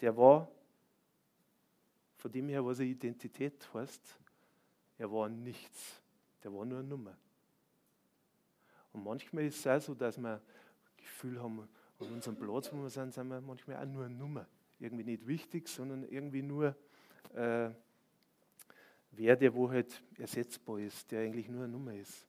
der 0.00 0.16
war, 0.16 0.50
von 2.16 2.32
dem 2.32 2.48
her, 2.48 2.64
was 2.64 2.78
er 2.78 2.86
Identität 2.86 3.68
heißt, 3.74 4.18
er 4.96 5.12
war 5.12 5.28
nichts. 5.28 6.00
Der 6.42 6.54
war 6.54 6.64
nur 6.64 6.78
eine 6.78 6.88
Nummer. 6.88 7.14
Und 8.94 9.04
manchmal 9.04 9.44
ist 9.44 9.58
es 9.58 9.66
auch 9.66 9.78
so, 9.78 9.94
dass 9.94 10.16
wir 10.16 10.40
Gefühl 10.96 11.42
haben, 11.42 11.68
an 11.98 12.06
unserem 12.06 12.36
Platz, 12.36 12.72
wo 12.72 12.78
wir 12.78 12.88
sind, 12.88 13.12
sind 13.12 13.28
wir 13.28 13.42
manchmal 13.42 13.76
auch 13.76 13.92
nur 13.92 14.06
eine 14.06 14.14
Nummer. 14.14 14.46
Irgendwie 14.80 15.04
nicht 15.04 15.26
wichtig, 15.26 15.68
sondern 15.68 16.04
irgendwie 16.04 16.40
nur 16.40 16.74
äh, 17.34 17.68
wer, 19.10 19.36
der 19.36 19.52
wo 19.52 19.68
halt 19.68 20.02
ersetzbar 20.16 20.78
ist, 20.78 21.12
der 21.12 21.20
eigentlich 21.20 21.50
nur 21.50 21.64
eine 21.64 21.72
Nummer 21.72 21.92
ist. 21.92 22.26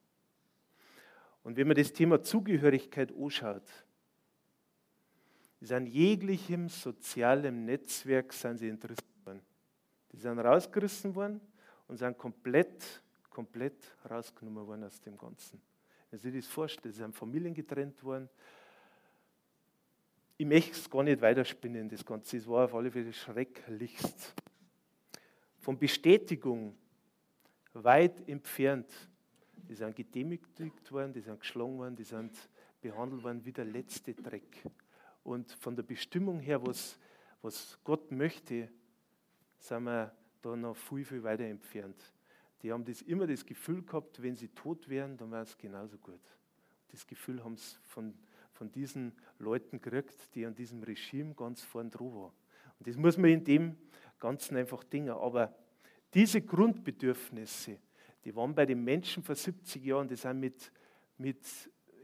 Und 1.43 1.57
wenn 1.57 1.67
man 1.67 1.75
das 1.75 1.91
Thema 1.91 2.21
Zugehörigkeit 2.21 3.13
anschaut, 3.13 3.69
an 5.69 5.85
jeglichem 5.85 6.67
sozialen 6.67 7.65
Netzwerk 7.65 8.33
sind 8.33 8.57
sie 8.57 8.67
interessiert 8.67 9.25
worden. 9.25 9.41
Die 10.11 10.17
sind 10.17 10.39
rausgerissen 10.39 11.15
worden 11.15 11.39
und 11.87 11.97
sind 11.97 12.17
komplett, 12.17 13.01
komplett 13.29 13.95
rausgenommen 14.09 14.67
worden 14.67 14.83
aus 14.83 14.99
dem 14.99 15.17
Ganzen. 15.17 15.61
Wenn 16.09 16.19
Sie 16.19 16.31
sich 16.31 16.45
das 16.45 16.53
vorstellen, 16.53 16.93
sie 16.93 16.99
sind 16.99 17.15
Familien 17.15 17.53
getrennt 17.53 18.03
worden. 18.03 18.29
Ich 20.37 20.45
möchte 20.45 20.73
es 20.73 20.89
gar 20.89 21.03
nicht 21.03 21.21
weiterspinnen, 21.21 21.89
das 21.89 22.05
Ganze. 22.05 22.37
Es 22.37 22.47
war 22.47 22.65
auf 22.65 22.75
alle 22.75 22.91
Fälle 22.91 23.13
schrecklichst. 23.13 24.35
Von 25.59 25.79
Bestätigung 25.79 26.77
weit 27.73 28.27
entfernt 28.27 28.91
die 29.73 29.77
sind 29.77 29.95
gedemütigt 29.95 30.91
worden, 30.91 31.13
die 31.13 31.21
sind 31.21 31.39
geschlagen 31.39 31.79
worden, 31.79 31.95
die 31.95 32.03
sind 32.03 32.31
behandelt 32.79 33.23
worden 33.23 33.43
wie 33.43 33.51
der 33.51 33.65
letzte 33.65 34.13
Dreck. 34.13 34.69
Und 35.23 35.51
von 35.53 35.75
der 35.75 35.81
Bestimmung 35.81 36.39
her, 36.39 36.63
was, 36.63 36.99
was 37.41 37.79
Gott 37.83 38.11
möchte, 38.11 38.69
sind 39.57 39.85
wir 39.85 40.15
da 40.43 40.55
noch 40.55 40.77
viel, 40.77 41.03
viel 41.03 41.23
weiter 41.23 41.45
entfernt. 41.45 42.13
Die 42.61 42.71
haben 42.71 42.85
das 42.85 43.01
immer 43.01 43.25
das 43.25 43.43
Gefühl 43.43 43.81
gehabt, 43.81 44.21
wenn 44.21 44.35
sie 44.35 44.49
tot 44.49 44.87
wären, 44.87 45.17
dann 45.17 45.31
wäre 45.31 45.41
es 45.41 45.57
genauso 45.57 45.97
gut. 45.97 46.21
Das 46.89 47.07
Gefühl 47.07 47.43
haben 47.43 47.57
sie 47.57 47.75
von, 47.87 48.13
von 48.51 48.71
diesen 48.71 49.11
Leuten 49.39 49.81
gekriegt, 49.81 50.35
die 50.35 50.45
an 50.45 50.53
diesem 50.53 50.83
Regime 50.83 51.33
ganz 51.33 51.63
vorn 51.63 51.89
dran 51.89 52.13
waren. 52.13 52.33
Und 52.77 52.87
das 52.87 52.95
muss 52.95 53.17
man 53.17 53.31
in 53.31 53.43
dem 53.43 53.75
Ganzen 54.19 54.55
einfach 54.55 54.83
dingen. 54.83 55.15
Aber 55.15 55.51
diese 56.13 56.43
Grundbedürfnisse, 56.43 57.79
die 58.25 58.35
waren 58.35 58.55
bei 58.55 58.65
den 58.65 58.83
Menschen 58.83 59.23
vor 59.23 59.35
70 59.35 59.83
Jahren, 59.83 60.07
die 60.07 60.15
sind 60.15 60.39
mit, 60.39 60.71
mit 61.17 61.39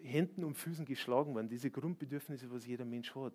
Händen 0.02 0.44
und 0.44 0.56
Füßen 0.56 0.86
geschlagen 0.86 1.34
worden. 1.34 1.50
Diese 1.50 1.72
Grundbedürfnisse, 1.72 2.50
was 2.52 2.66
jeder 2.66 2.86
Mensch 2.86 3.14
hat. 3.16 3.34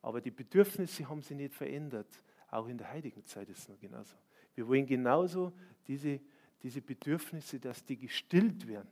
Aber 0.00 0.20
die 0.20 0.30
Bedürfnisse 0.30 1.08
haben 1.08 1.22
sich 1.22 1.36
nicht 1.36 1.54
verändert. 1.54 2.08
Auch 2.48 2.68
in 2.68 2.76
der 2.76 2.92
heutigen 2.92 3.24
Zeit 3.24 3.48
ist 3.48 3.60
es 3.60 3.68
noch 3.68 3.78
genauso. 3.78 4.16
Wir 4.54 4.66
wollen 4.66 4.86
genauso 4.86 5.52
diese, 5.86 6.20
diese 6.62 6.82
Bedürfnisse, 6.82 7.58
dass 7.58 7.84
die 7.84 7.96
gestillt 7.96 8.66
werden. 8.66 8.90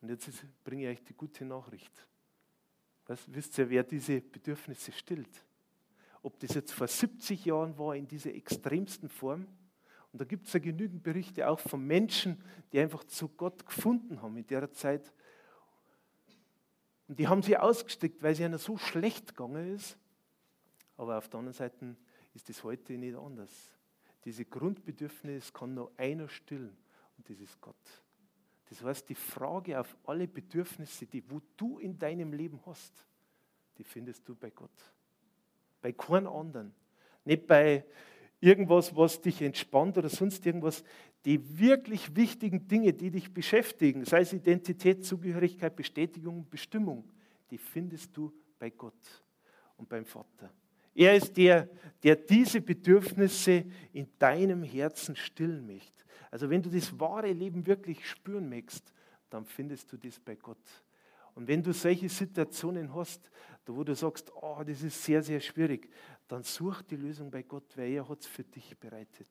Und 0.00 0.10
jetzt 0.10 0.30
bringe 0.64 0.82
ich 0.82 0.98
euch 0.98 1.04
die 1.04 1.14
gute 1.14 1.44
Nachricht. 1.44 2.06
Was, 3.06 3.20
wisst 3.32 3.58
ihr, 3.58 3.68
wer 3.68 3.82
diese 3.82 4.20
Bedürfnisse 4.20 4.92
stillt? 4.92 5.44
Ob 6.22 6.38
das 6.38 6.54
jetzt 6.54 6.72
vor 6.72 6.86
70 6.86 7.44
Jahren 7.44 7.76
war 7.78 7.96
in 7.96 8.06
dieser 8.06 8.34
extremsten 8.34 9.08
Form. 9.08 9.46
Und 10.12 10.20
da 10.20 10.24
gibt 10.24 10.46
es 10.46 10.52
ja 10.52 10.60
genügend 10.60 11.02
Berichte 11.02 11.48
auch 11.48 11.58
von 11.58 11.84
Menschen, 11.86 12.42
die 12.72 12.78
einfach 12.78 13.04
zu 13.04 13.28
Gott 13.28 13.64
gefunden 13.64 14.20
haben 14.20 14.36
in 14.36 14.46
der 14.46 14.70
Zeit. 14.72 15.12
Und 17.08 17.18
die 17.18 17.28
haben 17.28 17.42
sie 17.42 17.56
ausgesteckt, 17.56 18.22
weil 18.22 18.32
es 18.32 18.40
ihnen 18.40 18.58
so 18.58 18.76
schlecht 18.76 19.28
gegangen 19.28 19.74
ist. 19.74 19.96
Aber 20.96 21.18
auf 21.18 21.28
der 21.28 21.38
anderen 21.38 21.56
Seite 21.56 21.96
ist 22.34 22.48
es 22.50 22.62
heute 22.62 22.92
nicht 22.92 23.16
anders. 23.16 23.70
Diese 24.24 24.44
Grundbedürfnisse 24.44 25.52
kann 25.52 25.74
nur 25.74 25.92
einer 25.96 26.28
stillen 26.28 26.76
und 27.16 27.28
das 27.28 27.40
ist 27.40 27.60
Gott. 27.60 27.74
Das 28.68 28.82
heißt, 28.82 29.08
die 29.08 29.14
Frage 29.14 29.78
auf 29.78 29.96
alle 30.06 30.28
Bedürfnisse, 30.28 31.06
die 31.06 31.28
wo 31.30 31.40
du 31.56 31.78
in 31.78 31.98
deinem 31.98 32.32
Leben 32.32 32.60
hast, 32.64 33.06
die 33.76 33.84
findest 33.84 34.28
du 34.28 34.34
bei 34.34 34.50
Gott. 34.50 34.70
Bei 35.80 35.92
keinem 35.92 36.28
anderen. 36.28 36.74
Nicht 37.24 37.46
bei 37.46 37.84
irgendwas, 38.42 38.94
was 38.94 39.20
dich 39.20 39.40
entspannt 39.40 39.96
oder 39.96 40.08
sonst 40.08 40.44
irgendwas. 40.44 40.84
Die 41.24 41.58
wirklich 41.58 42.14
wichtigen 42.16 42.66
Dinge, 42.66 42.92
die 42.92 43.10
dich 43.10 43.32
beschäftigen, 43.32 44.04
sei 44.04 44.20
es 44.20 44.32
Identität, 44.32 45.04
Zugehörigkeit, 45.04 45.74
Bestätigung, 45.76 46.46
Bestimmung, 46.50 47.04
die 47.50 47.58
findest 47.58 48.14
du 48.16 48.32
bei 48.58 48.70
Gott 48.70 49.24
und 49.76 49.88
beim 49.88 50.04
Vater. 50.04 50.50
Er 50.94 51.14
ist 51.14 51.36
der, 51.36 51.68
der 52.02 52.16
diese 52.16 52.60
Bedürfnisse 52.60 53.64
in 53.92 54.08
deinem 54.18 54.62
Herzen 54.64 55.16
stillen 55.16 55.64
möchte. 55.64 56.04
Also 56.30 56.50
wenn 56.50 56.62
du 56.62 56.68
das 56.68 56.98
wahre 56.98 57.32
Leben 57.32 57.64
wirklich 57.66 58.06
spüren 58.08 58.48
möchtest, 58.48 58.92
dann 59.30 59.46
findest 59.46 59.90
du 59.92 59.96
das 59.96 60.18
bei 60.18 60.34
Gott. 60.34 60.58
Und 61.34 61.48
wenn 61.48 61.62
du 61.62 61.72
solche 61.72 62.08
Situationen 62.08 62.94
hast, 62.94 63.30
wo 63.66 63.84
du 63.84 63.94
sagst, 63.94 64.30
oh, 64.34 64.62
das 64.66 64.82
ist 64.82 65.02
sehr, 65.02 65.22
sehr 65.22 65.40
schwierig, 65.40 65.88
dann 66.32 66.44
such 66.44 66.80
die 66.82 66.96
Lösung 66.96 67.30
bei 67.30 67.42
Gott, 67.42 67.76
weil 67.76 67.92
er 67.92 68.08
hat 68.08 68.20
es 68.20 68.26
für 68.26 68.42
dich 68.42 68.74
bereitet. 68.78 69.28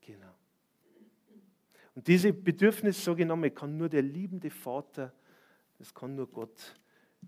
Genau. 0.00 0.34
Und 1.94 2.08
diese 2.08 2.32
Bedürfnisse, 2.32 3.00
sage 3.00 3.22
ich 3.22 3.28
nochmal, 3.28 3.52
kann 3.52 3.76
nur 3.76 3.88
der 3.88 4.02
liebende 4.02 4.50
Vater, 4.50 5.12
das 5.78 5.94
kann 5.94 6.16
nur 6.16 6.28
Gott 6.28 6.74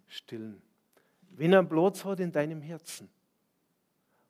stillen. 0.08 0.60
Wenn 1.30 1.52
er 1.52 1.60
einen 1.60 1.68
Platz 1.68 2.04
hat 2.04 2.18
in 2.18 2.32
deinem 2.32 2.60
Herzen, 2.62 3.08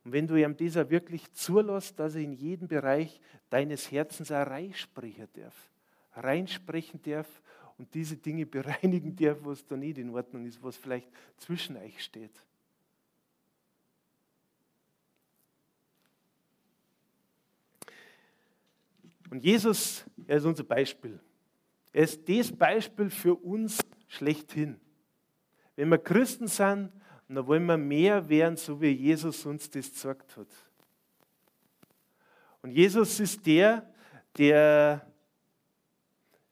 und 0.04 0.12
wenn 0.12 0.26
du 0.26 0.36
ihm 0.36 0.54
dieser 0.54 0.90
wirklich 0.90 1.32
zulässt, 1.32 1.98
dass 1.98 2.14
er 2.14 2.20
in 2.20 2.34
jeden 2.34 2.68
Bereich 2.68 3.18
deines 3.48 3.90
Herzens 3.90 4.30
auch 4.30 4.46
reinsprechen 4.46 5.28
darf, 5.32 5.70
reinsprechen 6.12 7.00
darf 7.02 7.40
und 7.78 7.94
diese 7.94 8.18
Dinge 8.18 8.44
bereinigen 8.58 9.16
darf, 9.16 9.38
was 9.42 9.66
da 9.66 9.74
nicht 9.74 9.96
in 9.96 10.10
Ordnung 10.10 10.44
ist, 10.44 10.62
was 10.62 10.76
vielleicht 10.76 11.08
zwischen 11.38 11.78
euch 11.78 12.02
steht. 12.04 12.44
Und 19.30 19.44
Jesus, 19.44 20.04
er 20.26 20.38
ist 20.38 20.44
unser 20.44 20.64
Beispiel. 20.64 21.18
Er 21.92 22.04
ist 22.04 22.28
das 22.28 22.52
Beispiel 22.52 23.08
für 23.10 23.34
uns 23.34 23.78
schlechthin. 24.08 24.78
Wenn 25.76 25.88
wir 25.88 25.98
Christen 25.98 26.48
sind, 26.48 26.92
und 27.28 27.36
da 27.36 27.46
wollen 27.46 27.64
wir 27.66 27.76
mehr 27.76 28.28
werden, 28.28 28.56
so 28.56 28.80
wie 28.80 28.90
Jesus 28.90 29.46
uns 29.46 29.70
das 29.70 29.90
gesagt 29.92 30.36
hat. 30.36 30.48
Und 32.60 32.72
Jesus 32.72 33.20
ist 33.20 33.46
der, 33.46 33.88
der 34.36 35.06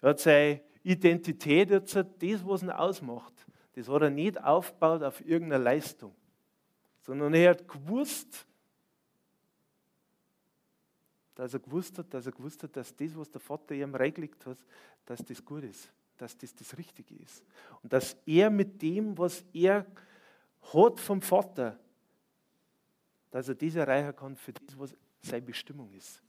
hat 0.01 0.21
seine 0.21 0.63
Identität, 0.85 1.71
jetzt 1.71 1.97
das, 1.97 2.47
was 2.47 2.63
ihn 2.63 2.71
ausmacht, 2.71 3.35
das 3.75 3.89
hat 3.89 4.03
er 4.03 4.11
nicht 4.11 4.43
aufgebaut 4.43 5.03
auf 5.03 5.21
irgendeine 5.25 5.63
Leistung, 5.63 6.15
sondern 7.03 7.35
er 7.35 7.51
hat 7.51 7.69
gewusst, 7.69 8.48
dass 11.39 11.55
er 11.55 11.61
gewusst 11.61 11.97
hat, 11.97 12.13
dass 12.13 12.27
er 12.27 12.33
gewusst 12.33 12.65
hat, 12.65 12.75
dass 12.75 12.97
das, 12.97 13.17
was 13.17 13.31
der 13.31 13.41
Vater 13.41 13.73
ihm 13.73 13.95
reingelegt 13.95 14.45
hat, 14.45 14.59
dass 15.07 15.25
das 15.25 15.45
gut 15.45 15.63
ist, 15.63 15.89
dass 16.17 16.37
das 16.37 16.53
das 16.53 16.77
Richtige 16.77 17.15
ist. 17.15 17.45
Und 17.81 17.93
dass 17.93 18.17
er 18.27 18.51
mit 18.51 18.83
dem, 18.83 19.17
was 19.17 19.45
er 19.53 19.87
hat 20.73 20.99
vom 20.99 21.23
Vater, 21.23 21.79
dass 23.31 23.49
er 23.49 23.55
das 23.55 23.77
erreichen 23.77 24.17
kann 24.17 24.35
für 24.35 24.53
das, 24.53 24.77
was 24.77 24.97
seine 25.23 25.43
Bestimmung 25.43 25.93
ist. 25.93 26.21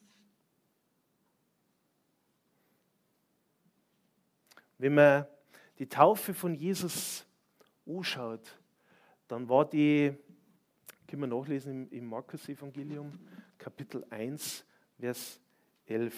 Wenn 4.78 4.94
man 4.94 5.26
die 5.80 5.90
Taufe 5.90 6.36
von 6.36 6.54
Jesus 6.54 7.26
anschaut, 7.88 8.56
dann 9.28 9.50
war 9.50 9.68
die, 9.68 10.16
können 11.08 11.24
wir 11.24 11.28
nachlesen 11.28 11.90
im 11.90 12.06
Markus-Evangelium, 12.06 13.12
Kapitel 13.58 14.06
1, 14.12 14.66
Vers 15.00 15.40
11. 15.86 16.14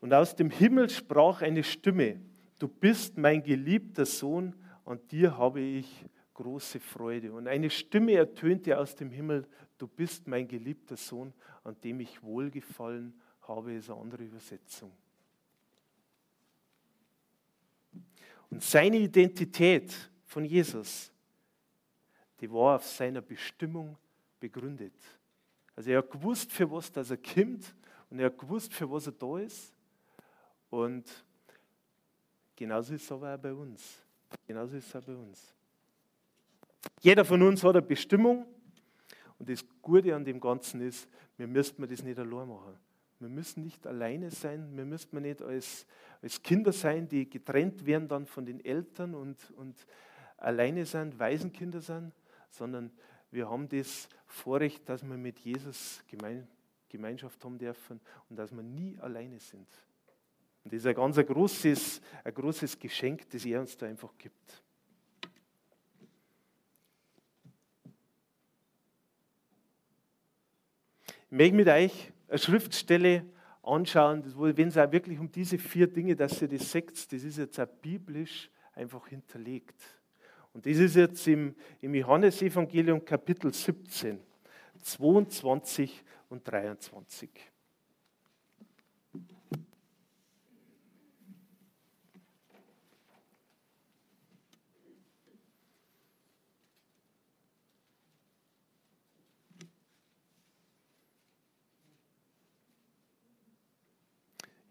Und 0.00 0.12
aus 0.12 0.36
dem 0.36 0.50
Himmel 0.50 0.90
sprach 0.90 1.40
eine 1.40 1.64
Stimme, 1.64 2.20
du 2.58 2.68
bist 2.68 3.16
mein 3.16 3.42
geliebter 3.42 4.04
Sohn, 4.04 4.54
an 4.84 5.00
dir 5.08 5.38
habe 5.38 5.60
ich 5.60 6.04
große 6.34 6.78
Freude. 6.78 7.32
Und 7.32 7.48
eine 7.48 7.70
Stimme 7.70 8.12
ertönte 8.12 8.78
aus 8.78 8.94
dem 8.96 9.10
Himmel, 9.10 9.48
du 9.78 9.86
bist 9.86 10.26
mein 10.26 10.46
geliebter 10.46 10.96
Sohn, 10.96 11.32
an 11.64 11.80
dem 11.80 12.00
ich 12.00 12.22
wohlgefallen 12.22 13.18
habe, 13.42 13.72
ist 13.72 13.88
eine 13.88 13.98
andere 13.98 14.24
Übersetzung. 14.24 14.92
Und 18.52 18.62
seine 18.62 18.98
Identität 18.98 19.94
von 20.26 20.44
Jesus, 20.44 21.10
die 22.38 22.52
war 22.52 22.76
auf 22.76 22.86
seiner 22.86 23.22
Bestimmung 23.22 23.96
begründet. 24.38 24.92
Also 25.74 25.90
er 25.90 25.98
hat 25.98 26.10
gewusst, 26.10 26.52
für 26.52 26.70
was 26.70 26.92
dass 26.92 27.10
er 27.10 27.16
kommt 27.16 27.74
und 28.10 28.18
er 28.18 28.26
hat 28.26 28.36
gewusst, 28.36 28.74
für 28.74 28.90
was 28.90 29.06
er 29.06 29.12
da 29.12 29.38
ist. 29.38 29.72
Und 30.68 31.24
genauso 32.54 32.92
ist 32.92 33.04
es 33.04 33.10
aber 33.10 33.34
auch 33.34 33.38
bei 33.38 33.54
uns. 33.54 34.02
Genauso 34.46 34.76
ist 34.76 34.86
es 34.86 34.96
auch 34.96 35.06
bei 35.06 35.16
uns. 35.16 35.54
Jeder 37.00 37.24
von 37.24 37.40
uns 37.40 37.64
hat 37.64 37.74
eine 37.74 37.80
Bestimmung. 37.80 38.44
Und 39.38 39.48
das 39.48 39.64
Gute 39.80 40.14
an 40.14 40.26
dem 40.26 40.38
Ganzen 40.38 40.82
ist, 40.82 41.08
wir 41.38 41.46
müssen 41.46 41.88
das 41.88 42.02
nicht 42.02 42.18
allein 42.18 42.48
machen. 42.48 42.76
Wir 43.22 43.28
müssen 43.28 43.62
nicht 43.62 43.86
alleine 43.86 44.30
sein, 44.30 44.76
wir 44.76 44.84
müssen 44.84 45.22
nicht 45.22 45.40
als, 45.40 45.86
als 46.20 46.42
Kinder 46.42 46.72
sein, 46.72 47.08
die 47.08 47.30
getrennt 47.30 47.86
werden 47.86 48.08
dann 48.08 48.26
von 48.26 48.44
den 48.44 48.64
Eltern 48.64 49.14
und, 49.14 49.52
und 49.52 49.86
alleine 50.36 50.84
sind, 50.84 51.18
Waisenkinder 51.18 51.80
sind, 51.80 52.12
sondern 52.50 52.90
wir 53.30 53.48
haben 53.48 53.68
das 53.68 54.08
Vorrecht, 54.26 54.88
dass 54.88 55.02
wir 55.02 55.16
mit 55.16 55.38
Jesus 55.38 56.02
Gemeinschaft 56.88 57.44
haben 57.44 57.58
dürfen 57.58 58.00
und 58.28 58.36
dass 58.36 58.50
wir 58.50 58.62
nie 58.62 58.98
alleine 58.98 59.38
sind. 59.38 59.68
Und 60.64 60.72
das 60.72 60.80
ist 60.80 60.86
ein 60.86 60.94
ganz 60.94 61.16
großes, 61.16 62.00
ein 62.24 62.34
großes 62.34 62.78
Geschenk, 62.78 63.28
das 63.30 63.44
er 63.44 63.60
uns 63.60 63.76
da 63.76 63.86
einfach 63.86 64.12
gibt. 64.18 64.62
Ich 71.30 71.38
möchte 71.38 71.54
mit 71.54 71.68
euch 71.68 72.11
Schriftstelle 72.38 73.24
anschauen, 73.62 74.24
wenn 74.56 74.68
es 74.68 74.78
auch 74.78 74.90
wirklich 74.90 75.18
um 75.18 75.30
diese 75.30 75.58
vier 75.58 75.86
Dinge, 75.86 76.16
dass 76.16 76.42
ihr 76.42 76.48
das 76.48 76.70
seht, 76.70 76.90
das 76.90 77.22
ist 77.22 77.38
jetzt 77.38 77.58
auch 77.60 77.66
biblisch 77.66 78.50
einfach 78.74 79.06
hinterlegt. 79.06 79.80
Und 80.52 80.66
das 80.66 80.76
ist 80.76 80.96
jetzt 80.96 81.26
im, 81.28 81.54
im 81.80 81.94
Johannesevangelium 81.94 83.04
Kapitel 83.04 83.52
17, 83.52 84.18
22 84.82 86.04
und 86.28 86.46
23. 86.46 87.51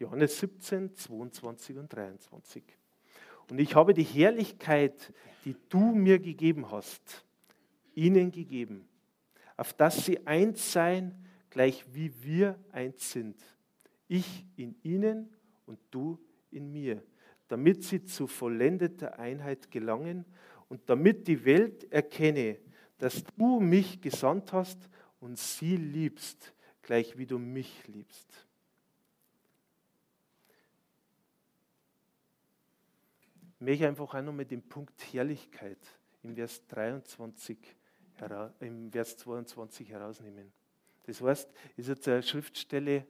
Johannes 0.01 0.39
17, 0.39 0.95
22 0.95 1.77
und 1.77 1.93
23. 1.93 2.63
Und 3.51 3.59
ich 3.59 3.75
habe 3.75 3.93
die 3.93 4.03
Herrlichkeit, 4.03 5.13
die 5.45 5.55
du 5.69 5.77
mir 5.77 6.17
gegeben 6.17 6.71
hast, 6.71 7.23
ihnen 7.93 8.31
gegeben, 8.31 8.89
auf 9.57 9.73
dass 9.73 10.03
sie 10.03 10.25
eins 10.25 10.71
seien, 10.71 11.13
gleich 11.51 11.85
wie 11.93 12.11
wir 12.23 12.57
eins 12.71 13.11
sind. 13.11 13.35
Ich 14.07 14.43
in 14.55 14.75
ihnen 14.81 15.29
und 15.67 15.77
du 15.91 16.17
in 16.49 16.71
mir, 16.71 17.03
damit 17.47 17.83
sie 17.83 18.03
zu 18.03 18.25
vollendeter 18.25 19.19
Einheit 19.19 19.69
gelangen 19.69 20.25
und 20.67 20.81
damit 20.89 21.27
die 21.27 21.45
Welt 21.45 21.91
erkenne, 21.91 22.57
dass 22.97 23.23
du 23.37 23.59
mich 23.59 24.01
gesandt 24.01 24.51
hast 24.51 24.89
und 25.19 25.37
sie 25.37 25.75
liebst, 25.75 26.55
gleich 26.81 27.19
wie 27.19 27.27
du 27.27 27.37
mich 27.37 27.87
liebst. 27.87 28.47
Möchte 33.61 33.87
einfach 33.87 34.13
auch 34.13 34.21
noch 34.21 34.33
mit 34.33 34.51
dem 34.51 34.61
Punkt 34.61 35.01
Herrlichkeit 35.13 35.79
im 36.23 36.35
Vers 36.35 36.65
23, 36.67 37.57
im 38.59 38.91
Vers 38.91 39.17
22 39.17 39.89
herausnehmen. 39.89 40.51
Das 41.03 41.21
heißt, 41.21 41.49
ist 41.77 41.87
jetzt 41.87 42.07
eine 42.07 42.23
Schriftstelle, 42.23 43.05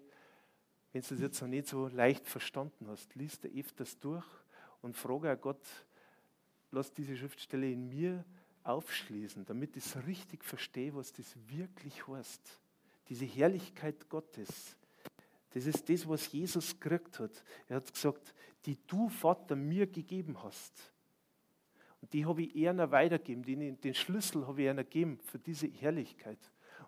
wenn 0.94 1.02
du 1.02 1.14
es 1.14 1.22
jetzt 1.22 1.42
noch 1.42 1.48
nicht 1.48 1.68
so 1.68 1.88
leicht 1.88 2.28
verstanden 2.28 2.88
hast, 2.88 3.16
liest 3.16 3.44
du 3.44 3.48
öfters 3.48 3.98
durch 4.00 4.26
und 4.82 4.96
frage 4.96 5.32
auch 5.32 5.40
Gott, 5.42 5.66
lass 6.72 6.92
diese 6.92 7.16
Schriftstelle 7.16 7.72
in 7.72 7.88
mir 7.88 8.26
aufschließen, 8.64 9.46
damit 9.46 9.76
ich 9.76 9.96
richtig 10.06 10.44
verstehe, 10.44 10.94
was 10.96 11.14
das 11.14 11.36
wirklich 11.48 12.08
heißt. 12.08 12.60
Diese 13.10 13.26
Herrlichkeit 13.26 14.10
Gottes. 14.10 14.78
Das 15.54 15.66
ist 15.66 15.88
das, 15.90 16.08
was 16.08 16.32
Jesus 16.32 16.80
gekriegt 16.80 17.20
hat. 17.20 17.44
Er 17.68 17.78
hat 17.78 17.94
gesagt, 17.94 18.34
die 18.66 18.78
du, 18.88 19.10
Vater, 19.10 19.56
mir 19.56 19.88
gegeben 19.88 20.42
hast. 20.42 20.94
Und 22.02 22.14
die 22.14 22.26
habe 22.26 22.44
ich 22.44 22.68
einer 22.68 22.90
weitergegeben. 22.90 23.44
Den, 23.44 23.80
den 23.80 23.94
Schlüssel 23.94 24.48
habe 24.48 24.64
ich 24.64 24.70
einer 24.70 24.84
gegeben 24.84 25.20
für 25.20 25.40
diese 25.40 25.68
Herrlichkeit. 25.68 26.40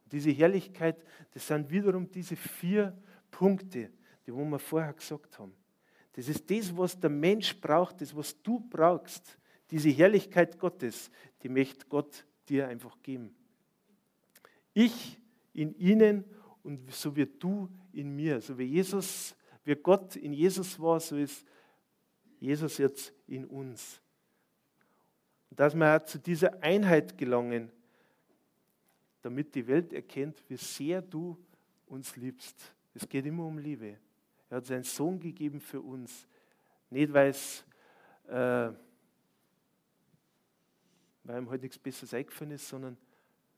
Und 0.03 0.13
diese 0.13 0.31
Herrlichkeit, 0.31 1.03
das 1.31 1.47
sind 1.47 1.69
wiederum 1.69 2.09
diese 2.09 2.35
vier 2.35 2.97
Punkte, 3.29 3.91
die 4.25 4.31
wir 4.31 4.59
vorher 4.59 4.93
gesagt 4.93 5.37
haben. 5.39 5.53
Das 6.13 6.27
ist 6.27 6.49
das, 6.49 6.75
was 6.75 6.99
der 6.99 7.09
Mensch 7.09 7.59
braucht, 7.59 8.01
das, 8.01 8.15
was 8.15 8.41
du 8.41 8.59
brauchst. 8.59 9.37
Diese 9.71 9.89
Herrlichkeit 9.89 10.59
Gottes, 10.59 11.09
die 11.41 11.49
möchte 11.49 11.85
Gott 11.87 12.25
dir 12.47 12.67
einfach 12.67 12.97
geben. 13.01 13.35
Ich 14.73 15.19
in 15.53 15.75
ihnen 15.75 16.23
und 16.63 16.91
so 16.91 17.15
wie 17.15 17.25
du 17.25 17.69
in 17.93 18.15
mir, 18.15 18.41
so 18.41 18.57
wie 18.57 18.65
Jesus, 18.65 19.35
wie 19.63 19.75
Gott 19.75 20.15
in 20.15 20.33
Jesus 20.33 20.79
war, 20.79 20.99
so 20.99 21.15
ist 21.15 21.45
Jesus 22.39 22.77
jetzt 22.77 23.13
in 23.27 23.45
uns. 23.45 24.01
Und 25.49 25.59
dass 25.59 25.75
wir 25.75 26.03
zu 26.05 26.19
dieser 26.19 26.61
Einheit 26.61 27.17
gelangen, 27.17 27.71
damit 29.21 29.55
die 29.55 29.65
Welt 29.67 29.93
erkennt, 29.93 30.43
wie 30.49 30.57
sehr 30.57 31.01
du 31.01 31.37
uns 31.85 32.15
liebst. 32.15 32.73
Es 32.93 33.07
geht 33.07 33.25
immer 33.25 33.45
um 33.45 33.57
Liebe. 33.57 33.97
Er 34.49 34.57
hat 34.57 34.65
seinen 34.65 34.83
Sohn 34.83 35.19
gegeben 35.19 35.61
für 35.61 35.81
uns. 35.81 36.27
Nicht, 36.89 37.13
weil 37.13 37.29
es 37.29 37.63
äh, 38.27 38.67
ihm 41.25 41.49
heute 41.49 41.63
nichts 41.63 41.79
Besseres 41.79 42.13
eingefallen 42.13 42.51
ist, 42.51 42.67
sondern 42.67 42.97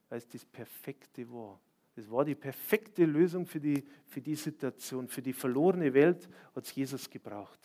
weil 0.09 0.19
es 0.19 0.27
das 0.27 0.45
Perfekte 0.45 1.29
war. 1.31 1.59
Das 1.95 2.11
war 2.11 2.25
die 2.25 2.35
perfekte 2.35 3.05
Lösung 3.05 3.45
für 3.45 3.59
die, 3.59 3.83
für 4.05 4.21
die 4.21 4.35
Situation. 4.35 5.07
Für 5.07 5.21
die 5.21 5.33
verlorene 5.33 5.93
Welt 5.93 6.27
hat 6.53 6.65
es 6.65 6.75
Jesus 6.75 7.09
gebraucht. 7.09 7.59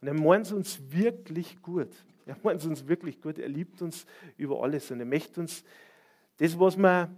Und 0.00 0.08
er 0.08 0.14
meint 0.14 0.50
uns 0.52 0.80
wirklich 0.90 1.60
gut. 1.60 1.90
Er 2.26 2.36
meint 2.42 2.64
uns 2.64 2.86
wirklich 2.86 3.20
gut. 3.20 3.38
Er 3.38 3.48
liebt 3.48 3.82
uns 3.82 4.06
über 4.36 4.62
alles 4.62 4.90
und 4.90 5.00
er 5.00 5.06
möchte 5.06 5.40
uns 5.40 5.62
das, 6.38 6.58
was 6.58 6.76
wir 6.76 7.14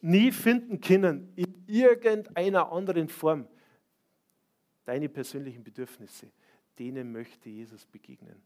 nie 0.00 0.32
finden 0.32 0.80
können, 0.80 1.32
in 1.36 1.64
irgendeiner 1.66 2.72
anderen 2.72 3.08
Form, 3.08 3.46
deine 4.84 5.08
persönlichen 5.08 5.62
Bedürfnisse, 5.62 6.30
denen 6.78 7.12
möchte 7.12 7.50
Jesus 7.50 7.84
begegnen. 7.86 8.42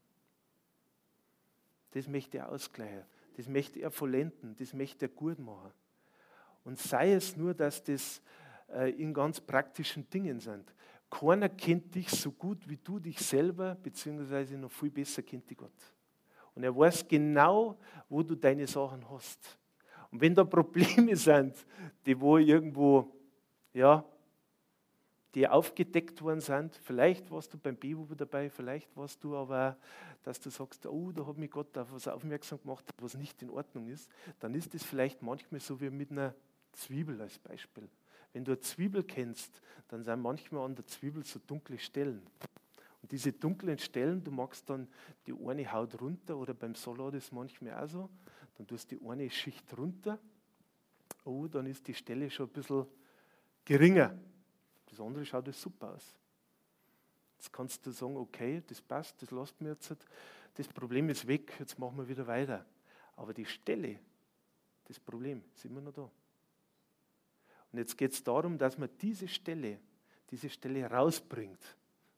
Das 1.91 2.07
möchte 2.07 2.39
er 2.39 2.49
ausgleichen, 2.49 3.03
das 3.35 3.47
möchte 3.47 3.79
er 3.79 3.91
vollenden, 3.91 4.55
das 4.55 4.73
möchte 4.73 5.05
er 5.05 5.09
gut 5.09 5.39
machen. 5.39 5.71
Und 6.63 6.79
sei 6.79 7.13
es 7.13 7.35
nur, 7.35 7.53
dass 7.53 7.83
das 7.83 8.21
äh, 8.73 8.91
in 8.91 9.13
ganz 9.13 9.39
praktischen 9.39 10.09
Dingen 10.09 10.39
sind. 10.39 10.73
Keiner 11.09 11.49
kennt 11.49 11.93
dich 11.93 12.09
so 12.09 12.31
gut 12.31 12.67
wie 12.67 12.77
du 12.77 12.99
dich 12.99 13.19
selber, 13.19 13.75
beziehungsweise 13.75 14.57
noch 14.57 14.71
viel 14.71 14.89
besser 14.89 15.21
kennt 15.21 15.49
dich 15.49 15.57
Gott. 15.57 15.71
Und 16.55 16.63
er 16.63 16.75
weiß 16.75 17.07
genau, 17.07 17.77
wo 18.09 18.23
du 18.23 18.35
deine 18.35 18.65
Sachen 18.65 19.07
hast. 19.09 19.57
Und 20.11 20.21
wenn 20.21 20.33
da 20.33 20.43
Probleme 20.43 21.15
sind, 21.15 21.53
die 22.05 22.19
wo 22.19 22.37
irgendwo, 22.37 23.13
ja, 23.73 24.03
die 25.35 25.47
aufgedeckt 25.49 26.21
worden 26.21 26.39
sind, 26.39 26.79
vielleicht 26.81 27.29
warst 27.29 27.53
du 27.53 27.57
beim 27.57 27.75
Bibel 27.75 28.15
dabei, 28.15 28.49
vielleicht 28.49 28.95
warst 28.95 29.21
du 29.21 29.35
aber, 29.35 29.77
dass 30.23 30.39
du 30.39 30.49
sagst, 30.49 30.85
oh, 30.87 31.11
da 31.11 31.27
hat 31.27 31.37
mich 31.37 31.51
Gott 31.51 31.77
auf 31.77 31.91
was 31.91 32.07
aufmerksam 32.07 32.61
gemacht, 32.61 32.85
was 32.99 33.15
nicht 33.15 33.41
in 33.41 33.49
Ordnung 33.49 33.89
ist, 33.89 34.09
dann 34.39 34.55
ist 34.55 34.73
es 34.73 34.83
vielleicht 34.83 35.21
manchmal 35.21 35.59
so 35.59 35.79
wie 35.81 35.89
mit 35.89 36.09
einer 36.09 36.33
Zwiebel 36.71 37.21
als 37.21 37.37
Beispiel. 37.37 37.89
Wenn 38.31 38.45
du 38.45 38.53
eine 38.53 38.61
Zwiebel 38.61 39.03
kennst, 39.03 39.61
dann 39.89 40.03
sind 40.03 40.21
manchmal 40.21 40.65
an 40.65 40.75
der 40.75 40.87
Zwiebel 40.87 41.23
so 41.25 41.39
dunkle 41.45 41.77
Stellen. 41.79 42.21
Und 43.01 43.11
diese 43.11 43.33
dunklen 43.33 43.77
Stellen, 43.77 44.23
du 44.23 44.31
magst 44.31 44.69
dann 44.69 44.87
die 45.27 45.33
eine 45.33 45.69
Haut 45.71 46.01
runter 46.01 46.37
oder 46.37 46.53
beim 46.53 46.75
Salat 46.75 47.13
ist 47.13 47.33
manchmal 47.33 47.83
auch 47.83 47.89
so, 47.89 48.09
dann 48.57 48.67
tust 48.67 48.89
du 48.89 48.95
die 48.95 49.05
eine 49.05 49.29
Schicht 49.29 49.77
runter, 49.77 50.17
oh, 51.25 51.45
dann 51.47 51.65
ist 51.65 51.85
die 51.87 51.93
Stelle 51.93 52.29
schon 52.29 52.47
ein 52.47 52.53
bisschen 52.53 52.85
geringer. 53.65 54.17
Das 54.95 55.05
andere 55.05 55.25
schaut 55.25 55.45
jetzt 55.47 55.61
super 55.61 55.93
aus. 55.93 56.15
Jetzt 57.37 57.51
kannst 57.51 57.85
du 57.85 57.91
sagen, 57.91 58.15
okay, 58.15 58.63
das 58.65 58.81
passt, 58.81 59.21
das 59.21 59.29
lässt 59.29 59.59
mir 59.59 59.71
jetzt. 59.71 59.93
Das 60.53 60.67
Problem 60.69 61.09
ist 61.09 61.27
weg, 61.27 61.53
jetzt 61.59 61.77
machen 61.77 61.97
wir 61.97 62.07
wieder 62.07 62.25
weiter. 62.25 62.65
Aber 63.17 63.33
die 63.33 63.45
Stelle, 63.45 63.99
das 64.85 64.97
Problem, 64.97 65.43
ist 65.53 65.65
immer 65.65 65.81
noch 65.81 65.91
da. 65.91 66.09
Und 67.73 67.79
jetzt 67.79 67.97
geht 67.97 68.13
es 68.13 68.23
darum, 68.23 68.57
dass 68.57 68.77
man 68.77 68.89
diese 69.01 69.27
Stelle, 69.27 69.79
diese 70.31 70.49
Stelle 70.49 70.89
rausbringt. 70.89 71.59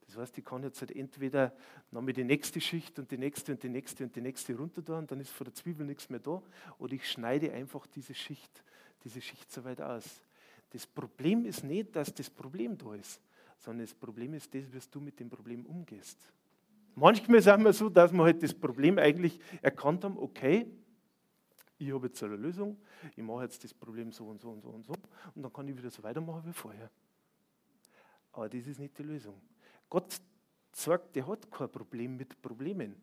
Das 0.05 0.15
heißt, 0.15 0.37
ich 0.37 0.45
kann 0.45 0.61
jetzt 0.61 0.79
halt 0.79 0.95
entweder 0.95 1.55
nochmal 1.89 2.13
die 2.13 2.23
nächste 2.23 2.61
Schicht 2.61 2.99
und 2.99 3.09
die 3.09 3.17
nächste 3.17 3.53
und 3.53 3.63
die 3.63 3.69
nächste 3.69 4.03
und 4.03 4.15
die 4.15 4.21
nächste 4.21 4.55
runter 4.55 4.85
tun, 4.85 5.07
dann 5.07 5.19
ist 5.19 5.31
von 5.31 5.45
der 5.45 5.55
Zwiebel 5.55 5.83
nichts 5.83 6.11
mehr 6.11 6.19
da. 6.19 6.43
Oder 6.77 6.93
ich 6.93 7.09
schneide 7.09 7.51
einfach 7.53 7.87
diese 7.87 8.13
Schicht, 8.13 8.63
diese 9.03 9.19
Schicht 9.19 9.51
so 9.51 9.63
weit 9.63 9.81
aus. 9.81 10.21
Das 10.69 10.85
Problem 10.85 11.45
ist 11.45 11.63
nicht, 11.63 11.95
dass 11.95 12.13
das 12.13 12.29
Problem 12.29 12.77
da 12.77 12.93
ist, 12.95 13.21
sondern 13.57 13.85
das 13.85 13.93
Problem 13.93 14.33
ist 14.33 14.53
das, 14.53 14.63
wie 14.71 14.79
du 14.91 14.99
mit 14.99 15.19
dem 15.19 15.29
Problem 15.29 15.65
umgehst. 15.65 16.17
Manchmal 16.95 17.41
sagen 17.41 17.63
wir 17.63 17.73
so, 17.73 17.89
dass 17.89 18.11
wir 18.11 18.23
halt 18.23 18.41
das 18.41 18.53
Problem 18.53 18.97
eigentlich 18.97 19.39
erkannt 19.61 20.03
haben, 20.03 20.17
okay, 20.17 20.65
ich 21.77 21.93
habe 21.93 22.07
jetzt 22.07 22.21
eine 22.23 22.35
Lösung, 22.35 22.77
ich 23.15 23.23
mache 23.23 23.43
jetzt 23.43 23.63
das 23.63 23.73
Problem 23.73 24.11
so 24.11 24.25
und 24.25 24.41
so 24.41 24.49
und 24.49 24.61
so 24.61 24.69
und 24.69 24.85
so 24.85 24.93
und 25.35 25.43
dann 25.43 25.53
kann 25.53 25.67
ich 25.67 25.77
wieder 25.77 25.91
so 25.91 26.01
weitermachen 26.01 26.43
wie 26.45 26.53
vorher. 26.53 26.89
Aber 28.31 28.49
das 28.49 28.65
ist 28.67 28.79
nicht 28.79 28.97
die 28.97 29.03
Lösung. 29.03 29.39
Gott 29.89 30.19
sagt, 30.71 31.15
er 31.17 31.27
hat 31.27 31.49
kein 31.51 31.69
Problem 31.69 32.17
mit 32.17 32.41
Problemen. 32.41 32.95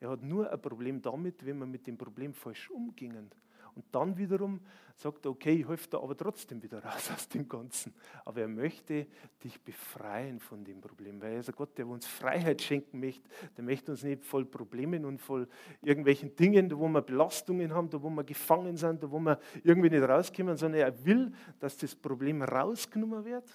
Er 0.00 0.10
hat 0.10 0.22
nur 0.22 0.50
ein 0.50 0.60
Problem 0.60 1.00
damit, 1.00 1.44
wenn 1.44 1.58
wir 1.58 1.66
mit 1.66 1.86
dem 1.86 1.96
Problem 1.96 2.32
falsch 2.34 2.70
umgingen. 2.70 3.30
Und 3.74 3.84
dann 3.92 4.16
wiederum 4.16 4.60
sagt 4.96 5.24
er, 5.24 5.32
okay, 5.32 5.52
ich 5.52 5.68
helfe 5.68 5.88
da 5.90 5.98
aber 5.98 6.16
trotzdem 6.16 6.62
wieder 6.62 6.78
raus 6.84 7.10
aus 7.12 7.28
dem 7.28 7.48
Ganzen. 7.48 7.92
Aber 8.24 8.40
er 8.40 8.48
möchte 8.48 9.06
dich 9.42 9.60
befreien 9.60 10.38
von 10.38 10.64
dem 10.64 10.80
Problem, 10.80 11.20
weil 11.20 11.32
er 11.32 11.40
ist 11.40 11.48
ein 11.48 11.54
Gott, 11.56 11.76
der 11.76 11.86
uns 11.86 12.06
Freiheit 12.06 12.62
schenken 12.62 13.00
möchte. 13.00 13.28
Der 13.56 13.64
möchte 13.64 13.90
uns 13.90 14.02
nicht 14.02 14.24
voll 14.24 14.44
Problemen 14.44 15.04
und 15.04 15.20
voll 15.20 15.48
irgendwelchen 15.82 16.36
Dingen, 16.36 16.70
wo 16.78 16.88
wir 16.88 17.02
Belastungen 17.02 17.74
haben, 17.74 17.90
da 17.90 18.02
wo 18.02 18.10
wir 18.10 18.24
gefangen 18.24 18.76
sind, 18.76 19.02
da 19.02 19.10
wo 19.10 19.18
wir 19.18 19.38
irgendwie 19.62 19.90
nicht 19.90 20.08
rauskommen, 20.08 20.56
sondern 20.56 20.80
er 20.80 21.04
will, 21.04 21.32
dass 21.58 21.76
das 21.76 21.94
Problem 21.94 22.42
rausgenommen 22.42 23.24
wird 23.24 23.48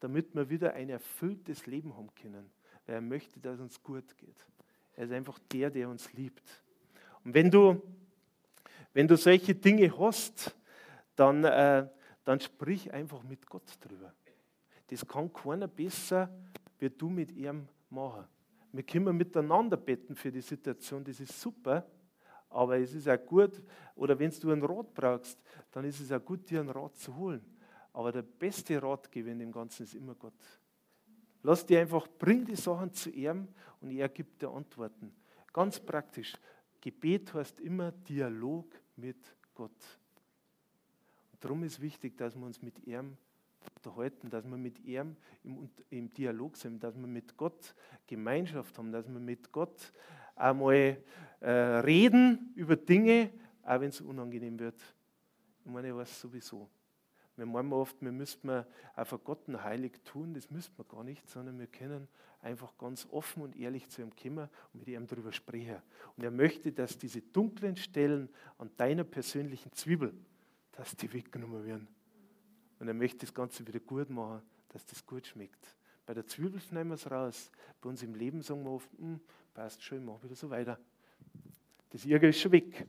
damit 0.00 0.34
wir 0.34 0.48
wieder 0.48 0.74
ein 0.74 0.88
erfülltes 0.88 1.66
Leben 1.66 1.96
haben 1.96 2.14
können. 2.14 2.50
Weil 2.86 2.96
er 2.96 3.00
möchte, 3.00 3.40
dass 3.40 3.54
es 3.54 3.60
uns 3.60 3.82
gut 3.82 4.16
geht. 4.16 4.46
Er 4.94 5.04
ist 5.04 5.12
einfach 5.12 5.38
der, 5.52 5.70
der 5.70 5.88
uns 5.88 6.12
liebt. 6.12 6.64
Und 7.24 7.34
wenn 7.34 7.50
du, 7.50 7.82
wenn 8.92 9.08
du 9.08 9.16
solche 9.16 9.54
Dinge 9.54 9.92
hast, 9.98 10.56
dann, 11.16 11.44
äh, 11.44 11.86
dann 12.24 12.40
sprich 12.40 12.92
einfach 12.92 13.22
mit 13.22 13.46
Gott 13.46 13.78
drüber. 13.80 14.12
Das 14.88 15.06
kann 15.06 15.32
keiner 15.32 15.68
besser, 15.68 16.30
wie 16.78 16.90
du 16.90 17.08
mit 17.08 17.32
ihm 17.32 17.68
machen. 17.90 18.24
Wir 18.72 18.82
können 18.82 19.16
miteinander 19.16 19.76
beten 19.76 20.14
für 20.14 20.30
die 20.30 20.40
Situation, 20.40 21.02
das 21.04 21.20
ist 21.20 21.40
super, 21.40 21.86
aber 22.50 22.78
es 22.78 22.94
ist 22.94 23.08
auch 23.08 23.24
gut, 23.26 23.62
oder 23.94 24.18
wenn 24.18 24.30
du 24.30 24.50
einen 24.50 24.62
Rat 24.62 24.94
brauchst, 24.94 25.38
dann 25.70 25.84
ist 25.84 26.00
es 26.00 26.12
auch 26.12 26.24
gut, 26.24 26.48
dir 26.48 26.60
einen 26.60 26.70
Rat 26.70 26.96
zu 26.96 27.14
holen. 27.16 27.44
Aber 27.92 28.12
der 28.12 28.22
beste 28.22 28.80
Ratgeber 28.82 29.30
in 29.30 29.38
dem 29.38 29.52
Ganzen 29.52 29.82
ist 29.82 29.94
immer 29.94 30.14
Gott. 30.14 30.34
Lass 31.42 31.64
dir 31.64 31.80
einfach, 31.80 32.06
bring 32.18 32.44
die 32.44 32.56
Sachen 32.56 32.92
zu 32.92 33.10
ihm 33.10 33.48
und 33.80 33.90
er 33.90 34.08
gibt 34.08 34.42
dir 34.42 34.50
Antworten. 34.50 35.14
Ganz 35.52 35.80
praktisch. 35.80 36.34
Gebet 36.80 37.34
heißt 37.34 37.60
immer 37.60 37.92
Dialog 37.92 38.66
mit 38.96 39.16
Gott. 39.54 40.00
Darum 41.40 41.62
ist 41.62 41.80
wichtig, 41.80 42.16
dass 42.16 42.34
wir 42.34 42.44
uns 42.44 42.62
mit 42.62 42.86
ihm 42.86 43.16
unterhalten, 43.76 44.30
dass 44.30 44.44
wir 44.44 44.56
mit 44.56 44.78
ihm 44.84 45.16
im, 45.44 45.70
im 45.90 46.12
Dialog 46.12 46.56
sind, 46.56 46.82
dass 46.82 46.96
wir 46.96 47.06
mit 47.06 47.36
Gott 47.36 47.74
Gemeinschaft 48.06 48.76
haben, 48.78 48.92
dass 48.92 49.06
wir 49.08 49.20
mit 49.20 49.52
Gott 49.52 49.92
einmal 50.34 51.02
äh, 51.40 51.50
reden 51.50 52.52
über 52.54 52.76
Dinge, 52.76 53.30
auch 53.62 53.80
wenn 53.80 53.90
es 53.90 54.00
unangenehm 54.00 54.58
wird. 54.58 54.80
Ich 55.64 55.70
meine, 55.70 55.88
ich 55.88 55.94
weiß 55.94 56.20
sowieso. 56.20 56.68
Wir 57.36 57.46
meinen 57.46 57.72
oft, 57.72 58.00
wir 58.02 58.10
müssten 58.10 58.64
einfach 58.96 59.22
Gott 59.22 59.46
ein 59.46 59.62
heilig 59.62 60.00
tun, 60.04 60.34
das 60.34 60.50
müssten 60.50 60.76
wir 60.76 60.84
gar 60.84 61.04
nicht, 61.04 61.28
sondern 61.28 61.58
wir 61.58 61.68
können 61.68 62.08
einfach 62.40 62.76
ganz 62.78 63.06
offen 63.10 63.42
und 63.42 63.56
ehrlich 63.56 63.88
zu 63.88 64.02
ihm 64.02 64.14
kommen 64.14 64.48
und 64.72 64.80
mit 64.80 64.88
ihm 64.88 65.06
darüber 65.06 65.32
sprechen. 65.32 65.76
Und 66.16 66.24
er 66.24 66.30
möchte, 66.30 66.72
dass 66.72 66.96
diese 66.96 67.20
dunklen 67.20 67.76
Stellen 67.76 68.28
an 68.58 68.70
deiner 68.76 69.04
persönlichen 69.04 69.72
Zwiebel, 69.72 70.14
dass 70.72 70.96
die 70.96 71.12
weggenommen 71.12 71.64
werden. 71.64 71.88
Und 72.78 72.88
er 72.88 72.94
möchte 72.94 73.18
das 73.18 73.34
Ganze 73.34 73.66
wieder 73.66 73.80
gut 73.80 74.08
machen, 74.10 74.42
dass 74.68 74.86
das 74.86 75.04
gut 75.04 75.26
schmeckt. 75.26 75.76
Bei 76.06 76.14
der 76.14 76.26
Zwiebel 76.26 76.60
nehmen 76.70 76.90
wir 76.90 76.94
es 76.94 77.10
raus. 77.10 77.50
Bei 77.80 77.88
uns 77.88 78.02
im 78.02 78.14
Leben 78.14 78.40
sagen 78.40 78.64
wir 78.64 78.70
oft, 78.70 78.90
hm, 78.98 79.20
passt 79.52 79.82
schon, 79.82 79.98
ich 79.98 80.04
mache 80.04 80.22
wieder 80.22 80.36
so 80.36 80.48
weiter. 80.48 80.78
Das 81.90 82.06
Ärger 82.06 82.28
ist 82.28 82.40
schon 82.40 82.52
weg. 82.52 82.86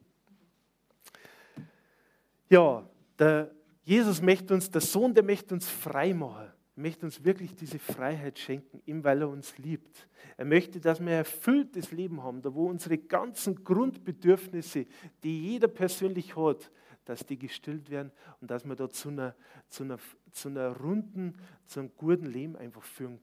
Ja, 2.50 2.88
der 3.18 3.52
Jesus 3.90 4.22
möchte 4.22 4.54
uns, 4.54 4.70
der 4.70 4.82
Sohn, 4.82 5.16
der 5.16 5.24
möchte 5.24 5.56
uns 5.56 5.68
frei 5.68 6.14
machen. 6.14 6.52
Er 6.80 6.84
möchte 6.84 7.06
uns 7.06 7.26
wirklich 7.26 7.54
diese 7.56 7.78
Freiheit 7.78 8.40
schenken, 8.40 8.82
ihm, 8.86 9.04
weil 9.04 9.20
er 9.20 9.28
uns 9.28 9.58
liebt. 9.58 10.08
Er 10.38 10.46
möchte, 10.46 10.80
dass 10.80 11.02
wir 11.02 11.08
ein 11.08 11.18
erfülltes 11.18 11.92
Leben 11.92 12.24
haben, 12.24 12.42
da 12.42 12.54
wo 12.54 12.70
unsere 12.70 12.98
ganzen 12.98 13.66
Grundbedürfnisse, 13.66 14.86
die 15.22 15.52
jeder 15.52 15.68
persönlich 15.68 16.38
hat, 16.38 16.72
dass 17.04 17.26
die 17.26 17.38
gestillt 17.38 17.90
werden 17.90 18.14
und 18.40 18.50
dass 18.50 18.64
wir 18.64 18.78
da 18.78 18.90
zu 18.90 19.10
einer, 19.10 19.36
zu 19.68 19.84
einer, 19.84 19.98
zu 20.32 20.48
einer 20.48 20.70
runden, 20.70 21.36
zu 21.66 21.82
einem 21.82 21.92
guten 21.98 22.28
Leben 22.28 22.56
einfach 22.56 22.84
führen, 22.84 23.20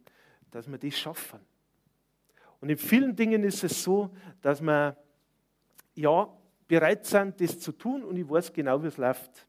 dass 0.51 0.71
wir 0.71 0.77
das 0.77 0.99
schaffen. 0.99 1.41
Und 2.61 2.69
in 2.69 2.77
vielen 2.77 3.17
Dingen 3.17 3.43
ist 3.43 3.65
es 3.65 3.83
so, 3.83 4.11
dass 4.43 4.61
wir 4.61 4.99
ja 5.95 6.29
bereit 6.69 7.07
sind, 7.07 7.41
das 7.41 7.59
zu 7.59 7.73
tun 7.73 8.05
und 8.05 8.19
ich 8.19 8.29
weiß 8.29 8.53
genau, 8.53 8.83
wie 8.83 8.89
es 8.89 8.99
läuft. 8.99 9.47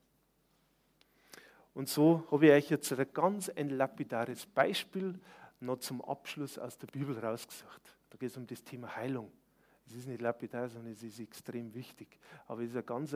Und 1.77 1.87
so 1.89 2.23
habe 2.31 2.47
ich 2.47 2.51
euch 2.53 2.69
jetzt 2.71 2.91
ein 2.91 3.05
ganz 3.13 3.49
ein 3.49 3.69
lapidares 3.69 4.47
Beispiel 4.47 5.13
noch 5.59 5.77
zum 5.77 6.01
Abschluss 6.01 6.57
aus 6.57 6.75
der 6.79 6.87
Bibel 6.87 7.15
rausgesucht. 7.19 7.81
Da 8.09 8.17
geht 8.17 8.31
es 8.31 8.35
um 8.35 8.47
das 8.47 8.63
Thema 8.63 8.95
Heilung. 8.95 9.31
Es 9.87 9.93
ist 9.93 10.07
nicht 10.07 10.19
lapidar, 10.19 10.69
sondern 10.69 10.93
es 10.93 11.03
ist 11.03 11.19
extrem 11.19 11.71
wichtig. 11.75 12.07
Aber 12.47 12.63
es 12.63 12.71
ist 12.71 12.77
ein 12.77 12.85
ganz 12.87 13.15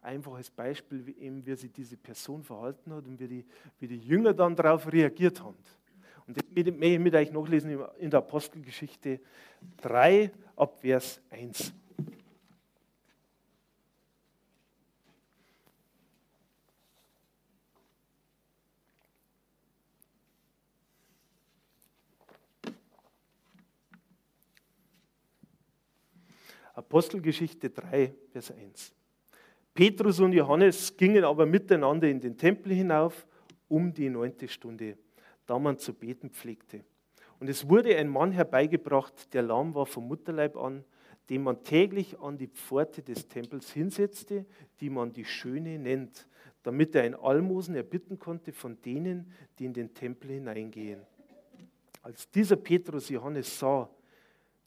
einfaches 0.00 0.48
Beispiel, 0.48 1.04
wie, 1.04 1.18
eben, 1.18 1.44
wie 1.44 1.54
sich 1.54 1.70
diese 1.70 1.98
Person 1.98 2.42
verhalten 2.42 2.94
hat 2.94 3.04
und 3.04 3.20
wie 3.20 3.28
die, 3.28 3.44
wie 3.78 3.88
die 3.88 3.98
Jünger 3.98 4.32
dann 4.32 4.56
darauf 4.56 4.90
reagiert 4.90 5.42
haben. 5.42 5.58
Und 6.26 6.34
das 6.34 6.44
möchte 6.50 6.70
ich 6.70 6.98
mit 6.98 7.14
euch 7.14 7.30
nachlesen 7.30 7.78
in 7.98 8.08
der 8.08 8.20
Apostelgeschichte 8.20 9.20
3 9.82 10.32
ab 10.56 10.80
Vers 10.80 11.20
1. 11.28 11.74
Apostelgeschichte 26.78 27.70
3, 27.70 28.14
Vers 28.30 28.52
1. 28.52 28.94
Petrus 29.74 30.20
und 30.20 30.32
Johannes 30.32 30.96
gingen 30.96 31.24
aber 31.24 31.44
miteinander 31.44 32.08
in 32.08 32.20
den 32.20 32.36
Tempel 32.36 32.72
hinauf 32.72 33.26
um 33.66 33.92
die 33.92 34.08
neunte 34.08 34.46
Stunde, 34.46 34.96
da 35.44 35.58
man 35.58 35.76
zu 35.78 35.92
beten 35.92 36.30
pflegte. 36.30 36.84
Und 37.40 37.48
es 37.48 37.68
wurde 37.68 37.96
ein 37.96 38.06
Mann 38.06 38.30
herbeigebracht, 38.30 39.34
der 39.34 39.42
lahm 39.42 39.74
war 39.74 39.86
vom 39.86 40.06
Mutterleib 40.06 40.56
an, 40.56 40.84
den 41.30 41.42
man 41.42 41.64
täglich 41.64 42.16
an 42.20 42.38
die 42.38 42.46
Pforte 42.46 43.02
des 43.02 43.26
Tempels 43.26 43.72
hinsetzte, 43.72 44.46
die 44.80 44.88
man 44.88 45.12
die 45.12 45.24
Schöne 45.24 45.80
nennt, 45.80 46.28
damit 46.62 46.94
er 46.94 47.02
ein 47.02 47.16
Almosen 47.16 47.74
erbitten 47.74 48.20
konnte 48.20 48.52
von 48.52 48.80
denen, 48.82 49.32
die 49.58 49.64
in 49.64 49.72
den 49.72 49.94
Tempel 49.94 50.30
hineingehen. 50.30 51.00
Als 52.02 52.30
dieser 52.30 52.54
Petrus 52.54 53.08
Johannes 53.08 53.58
sah, 53.58 53.90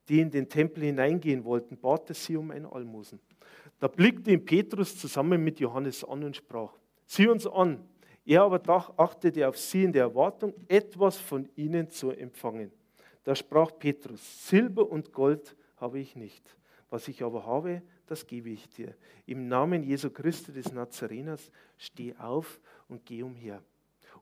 die 0.10 0.20
in 0.20 0.32
den 0.32 0.50
Tempel 0.50 0.84
hineingehen 0.84 1.44
wollten, 1.44 1.78
bat 1.78 2.10
er 2.10 2.16
sie 2.16 2.38
um 2.38 2.52
ein 2.52 2.66
Almosen. 2.66 3.20
Da 3.80 3.88
blickte 3.88 4.32
ihn 4.32 4.46
Petrus 4.46 4.98
zusammen 4.98 5.44
mit 5.44 5.60
Johannes 5.60 6.04
an 6.04 6.24
und 6.24 6.36
sprach, 6.36 6.74
sieh 7.06 7.28
uns 7.28 7.48
an. 7.48 7.84
Er 8.26 8.44
aber 8.44 8.62
achtete 8.98 9.48
auf 9.48 9.58
sie 9.58 9.84
in 9.84 9.92
der 9.92 10.04
Erwartung, 10.04 10.54
etwas 10.68 11.18
von 11.18 11.50
ihnen 11.56 11.90
zu 11.90 12.12
empfangen. 12.12 12.72
Da 13.24 13.36
sprach 13.36 13.72
Petrus, 13.78 14.48
Silber 14.48 14.90
und 14.90 15.12
Gold 15.12 15.56
habe 15.78 16.00
ich 16.00 16.16
nicht. 16.16 16.56
Was 16.90 17.08
ich 17.08 17.24
aber 17.24 17.46
habe, 17.46 17.82
das 18.06 18.28
gebe 18.28 18.50
ich 18.50 18.68
dir. 18.70 18.94
Im 19.26 19.48
Namen 19.48 19.84
Jesu 19.84 20.10
Christi 20.10 20.52
des 20.52 20.72
Nazareners 20.72 21.50
steh 21.78 22.14
auf 22.18 22.60
und 22.88 23.06
geh 23.06 23.24
umher. 23.24 23.64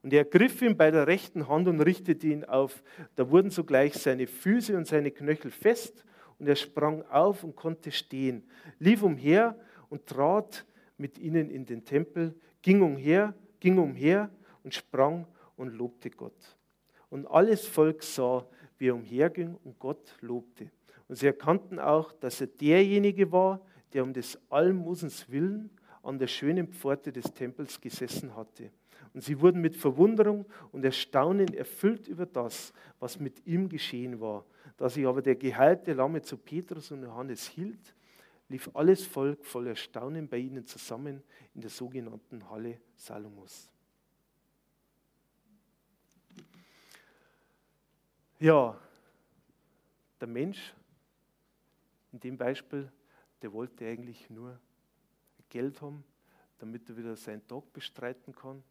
Und 0.02 0.14
er 0.14 0.24
griff 0.24 0.62
ihn 0.62 0.78
bei 0.78 0.92
der 0.92 1.08
rechten 1.08 1.48
Hand 1.48 1.68
und 1.68 1.82
richtete 1.82 2.28
ihn 2.28 2.46
auf. 2.46 2.84
Da 3.16 3.30
wurden 3.30 3.50
sogleich 3.50 3.96
seine 3.96 4.28
Füße 4.28 4.78
und 4.78 4.88
seine 4.88 5.12
Knöchel 5.12 5.52
fest 5.52 6.06
und 6.38 6.48
er 6.48 6.56
sprang 6.56 7.04
auf 7.04 7.44
und 7.44 7.56
konnte 7.56 7.92
stehen, 7.92 8.44
lief 8.80 9.04
umher 9.04 9.60
und 9.90 10.06
trat 10.06 10.66
mit 10.98 11.18
ihnen 11.18 11.50
in 11.50 11.66
den 11.66 11.84
Tempel, 11.84 12.34
ging 12.62 12.82
umher, 12.82 13.34
ging 13.60 13.78
umher 13.78 14.30
und 14.64 14.74
sprang 14.74 15.28
und 15.58 15.78
lobte 15.78 16.10
Gott. 16.10 16.58
Und 17.10 17.26
alles 17.28 17.66
Volk 17.66 18.04
sah, 18.04 18.48
wie 18.78 18.88
er 18.88 18.96
umherging 18.96 19.58
und 19.64 19.80
Gott 19.80 20.16
lobte. 20.22 20.72
Und 21.08 21.16
sie 21.18 21.26
erkannten 21.26 21.80
auch, 21.80 22.14
dass 22.14 22.40
er 22.40 22.48
derjenige 22.48 23.32
war, 23.32 23.62
der 23.94 24.04
um 24.04 24.14
des 24.14 24.40
Almosens 24.50 25.30
willen 25.30 25.70
an 26.04 26.20
der 26.20 26.28
schönen 26.28 26.68
Pforte 26.68 27.12
des 27.12 27.34
Tempels 27.34 27.82
gesessen 27.82 28.36
hatte. 28.36 28.72
Und 29.14 29.22
sie 29.22 29.40
wurden 29.40 29.62
mit 29.62 29.76
Verwunderung 29.76 30.46
und 30.72 30.86
Erstaunen 30.86 31.54
erfüllt 31.54 32.08
über 32.08 32.26
das, 32.26 32.74
was 33.00 33.20
mit 33.20 33.46
ihm 33.46 33.68
geschehen 33.68 34.20
war. 34.20 34.46
Da 34.78 34.90
sich 34.90 35.06
aber 35.06 35.22
der 35.22 35.36
geheilte 35.36 35.94
Lamme 35.94 36.22
zu 36.22 36.38
Petrus 36.38 36.92
und 36.92 37.04
Johannes 37.04 37.48
hielt, 37.48 37.96
lief 38.48 38.70
alles 38.74 39.06
Volk 39.06 39.46
voll 39.46 39.68
Erstaunen 39.68 40.28
bei 40.28 40.38
ihnen 40.38 40.66
zusammen 40.66 41.24
in 41.54 41.62
der 41.62 41.70
sogenannten 41.70 42.50
Halle 42.50 42.80
Salomos. 42.96 43.70
Ja, 48.40 48.80
der 50.22 50.28
Mensch 50.28 50.74
in 52.12 52.20
dem 52.20 52.38
Beispiel, 52.38 52.92
der 53.42 53.52
wollte 53.52 53.86
eigentlich 53.86 54.30
nur 54.30 54.60
Geld 55.50 55.82
haben, 55.82 56.04
damit 56.58 56.90
er 56.90 56.98
wieder 56.98 57.16
seinen 57.16 57.46
Tag 57.48 57.72
bestreiten 57.74 58.34
kann, 58.34 58.64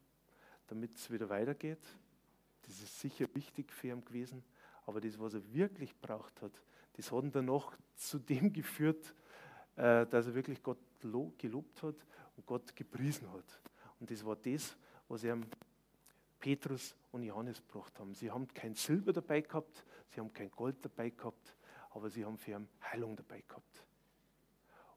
damit 0.68 0.94
es 0.94 1.10
wieder 1.10 1.28
weitergeht. 1.28 1.82
Das 2.62 2.80
ist 2.80 3.00
sicher 3.00 3.26
wichtig 3.34 3.72
für 3.72 3.88
ihn 3.88 4.04
gewesen. 4.04 4.44
Aber 4.86 5.00
das, 5.00 5.18
was 5.18 5.34
er 5.34 5.52
wirklich 5.52 5.94
braucht 6.00 6.40
hat, 6.40 6.62
das 6.94 7.10
hat 7.12 7.24
ihn 7.24 7.32
danach 7.32 7.76
zu 7.96 8.18
dem 8.18 8.52
geführt, 8.52 9.14
äh, 9.76 10.06
dass 10.06 10.26
er 10.26 10.34
wirklich 10.34 10.62
Gott 10.62 10.78
gelobt 11.00 11.82
hat 11.82 11.96
und 12.36 12.46
Gott 12.46 12.74
gepriesen 12.74 13.30
hat. 13.32 13.60
Und 14.00 14.10
das 14.10 14.24
war 14.24 14.36
das, 14.36 14.76
was 15.08 15.24
ihm 15.24 15.44
Petrus 16.38 16.94
und 17.10 17.22
Johannes 17.22 17.58
gebracht 17.58 17.98
haben. 17.98 18.14
Sie 18.14 18.30
haben 18.30 18.46
kein 18.48 18.74
Silber 18.74 19.12
dabei 19.12 19.40
gehabt, 19.40 19.84
sie 20.08 20.20
haben 20.20 20.32
kein 20.32 20.50
Gold 20.50 20.76
dabei 20.84 21.10
gehabt, 21.10 21.56
aber 21.90 22.10
sie 22.10 22.24
haben 22.24 22.38
für 22.38 22.52
ihn 22.52 22.68
Heilung 22.82 23.16
dabei 23.16 23.42
gehabt. 23.46 23.84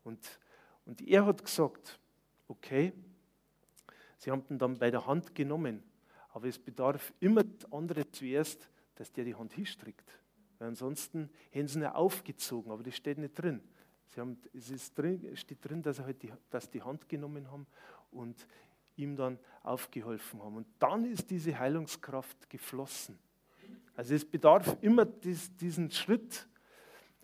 Und, 0.04 0.40
und 0.86 1.02
er 1.02 1.26
hat 1.26 1.44
gesagt, 1.44 2.00
okay, 2.48 2.94
Sie 4.22 4.30
haben 4.30 4.44
ihn 4.52 4.60
dann 4.60 4.78
bei 4.78 4.92
der 4.92 5.08
Hand 5.08 5.34
genommen. 5.34 5.82
Aber 6.30 6.48
es 6.48 6.60
bedarf 6.60 7.12
immer 7.20 7.44
das 7.44 7.72
andere 7.72 8.10
zuerst, 8.12 8.70
dass 8.94 9.12
der 9.12 9.26
die 9.26 9.34
Hand 9.34 9.52
hinstreckt. 9.54 10.08
Weil 10.60 10.68
ansonsten 10.68 11.32
hätten 11.50 11.68
sie 11.68 11.80
ihn 11.80 11.86
aufgezogen, 11.86 12.72
aber 12.72 12.84
das 12.84 12.96
steht 12.96 13.18
nicht 13.18 13.34
drin. 13.34 13.62
Sie 14.10 14.22
haben, 14.22 14.38
es 14.54 14.94
drin, 14.94 15.36
steht 15.36 15.68
drin, 15.68 15.82
dass 15.82 15.98
sie 15.98 16.04
halt 16.04 16.22
die, 16.22 16.32
dass 16.52 16.70
die 16.70 16.84
Hand 16.84 17.10
genommen 17.10 17.50
haben 17.50 17.66
und 18.12 18.46
ihm 18.96 19.16
dann 19.16 19.40
aufgeholfen 19.64 20.44
haben. 20.44 20.58
Und 20.58 20.68
dann 20.78 21.06
ist 21.06 21.32
diese 21.32 21.58
Heilungskraft 21.58 22.48
geflossen. 22.48 23.18
Also 23.96 24.14
es 24.14 24.24
bedarf 24.24 24.78
immer 24.82 25.06
dies, 25.06 25.56
diesen 25.58 25.90
Schritt. 25.90 26.48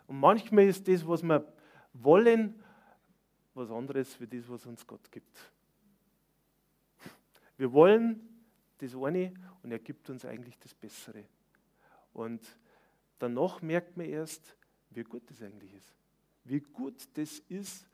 Und 0.07 0.19
manchmal 0.19 0.65
ist 0.65 0.87
das, 0.87 1.07
was 1.07 1.21
wir 1.21 1.45
wollen, 1.93 2.59
was 3.53 3.69
anderes 3.69 4.19
wie 4.19 4.25
das, 4.25 4.49
was 4.49 4.65
uns 4.65 4.87
Gott 4.87 5.11
gibt. 5.11 5.51
Wir 7.57 7.71
wollen 7.73 8.21
das 8.77 8.95
eine 8.95 9.33
und 9.63 9.71
er 9.71 9.79
gibt 9.79 10.09
uns 10.09 10.25
eigentlich 10.25 10.57
das 10.59 10.73
Bessere. 10.73 11.23
Und 12.13 12.57
danach 13.19 13.61
merkt 13.61 13.97
man 13.97 14.05
erst, 14.07 14.55
wie 14.91 15.03
gut 15.03 15.29
das 15.29 15.41
eigentlich 15.41 15.73
ist. 15.73 15.93
Wie 16.43 16.61
gut 16.61 17.07
das 17.15 17.39
ist 17.49 17.87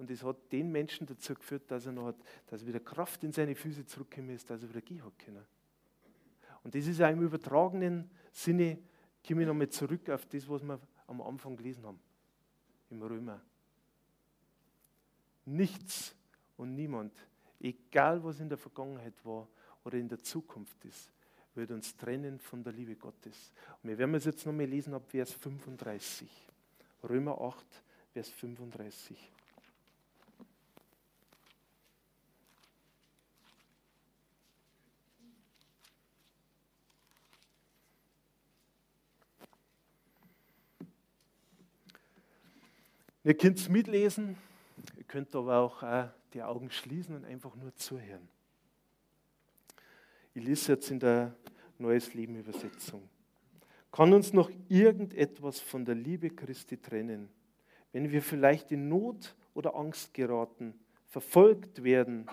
Und 0.00 0.10
es 0.10 0.24
hat 0.24 0.50
den 0.50 0.72
Menschen 0.72 1.06
dazu 1.06 1.34
geführt, 1.34 1.70
dass 1.70 1.84
er 1.84 1.92
noch 1.92 2.06
hat, 2.06 2.16
dass 2.46 2.62
er 2.62 2.68
wieder 2.68 2.80
Kraft 2.80 3.22
in 3.22 3.32
seine 3.32 3.54
Füße 3.54 3.84
zurückgekommen 3.84 4.30
ist, 4.30 4.48
dass 4.48 4.62
er 4.62 4.70
wieder 4.70 4.80
gehen 4.80 5.04
hat 5.04 5.18
können. 5.18 5.44
Und 6.64 6.74
das 6.74 6.86
ist 6.86 6.98
ja 6.98 7.10
im 7.10 7.20
übertragenen 7.22 8.10
Sinne, 8.32 8.78
komme 9.26 9.42
ich 9.42 9.46
nochmal 9.46 9.68
zurück 9.68 10.08
auf 10.08 10.24
das, 10.24 10.48
was 10.48 10.62
wir 10.62 10.80
am 11.06 11.20
Anfang 11.20 11.54
gelesen 11.54 11.84
haben, 11.84 12.00
im 12.88 13.02
Römer. 13.02 13.42
Nichts 15.44 16.16
und 16.56 16.74
niemand, 16.74 17.12
egal 17.60 18.22
was 18.24 18.40
in 18.40 18.48
der 18.48 18.58
Vergangenheit 18.58 19.14
war 19.24 19.46
oder 19.84 19.98
in 19.98 20.08
der 20.08 20.22
Zukunft 20.22 20.84
ist, 20.84 21.10
wird 21.54 21.70
uns 21.70 21.96
trennen 21.96 22.38
von 22.38 22.62
der 22.62 22.72
Liebe 22.72 22.96
Gottes. 22.96 23.52
Und 23.82 23.90
wir 23.90 23.98
werden 23.98 24.14
es 24.14 24.24
jetzt 24.24 24.46
nochmal 24.46 24.66
lesen 24.66 24.94
ab 24.94 25.04
Vers 25.08 25.32
35. 25.32 26.28
Römer 27.02 27.40
8, 27.40 27.64
Vers 28.12 28.30
35. 28.30 29.30
Ihr 43.22 43.36
könnt 43.36 43.58
es 43.58 43.68
mitlesen, 43.68 44.38
ihr 44.96 45.04
könnt 45.04 45.34
aber 45.36 45.58
auch 45.58 45.82
äh, 45.82 46.08
die 46.34 46.42
Augen 46.42 46.70
schließen 46.70 47.14
und 47.14 47.24
einfach 47.24 47.54
nur 47.56 47.74
zuhören. 47.74 48.28
Ich 50.34 50.44
lese 50.44 50.72
jetzt 50.72 50.90
in 50.90 51.00
der 51.00 51.34
Neues 51.78 52.14
Leben 52.14 52.36
Übersetzung. 52.36 53.08
Kann 53.90 54.12
uns 54.12 54.32
noch 54.32 54.50
irgendetwas 54.68 55.60
von 55.60 55.84
der 55.84 55.94
Liebe 55.94 56.30
Christi 56.30 56.76
trennen, 56.76 57.28
wenn 57.92 58.10
wir 58.12 58.22
vielleicht 58.22 58.70
in 58.70 58.88
Not 58.88 59.34
oder 59.54 59.74
Angst 59.74 60.14
geraten, 60.14 60.74
verfolgt 61.06 61.82
werden, 61.82 62.26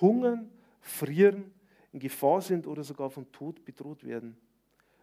hungern, 0.00 0.50
frieren, 0.80 1.52
in 1.92 2.00
Gefahr 2.00 2.40
sind 2.40 2.66
oder 2.66 2.82
sogar 2.82 3.10
vom 3.10 3.30
Tod 3.30 3.64
bedroht 3.64 4.04
werden? 4.04 4.36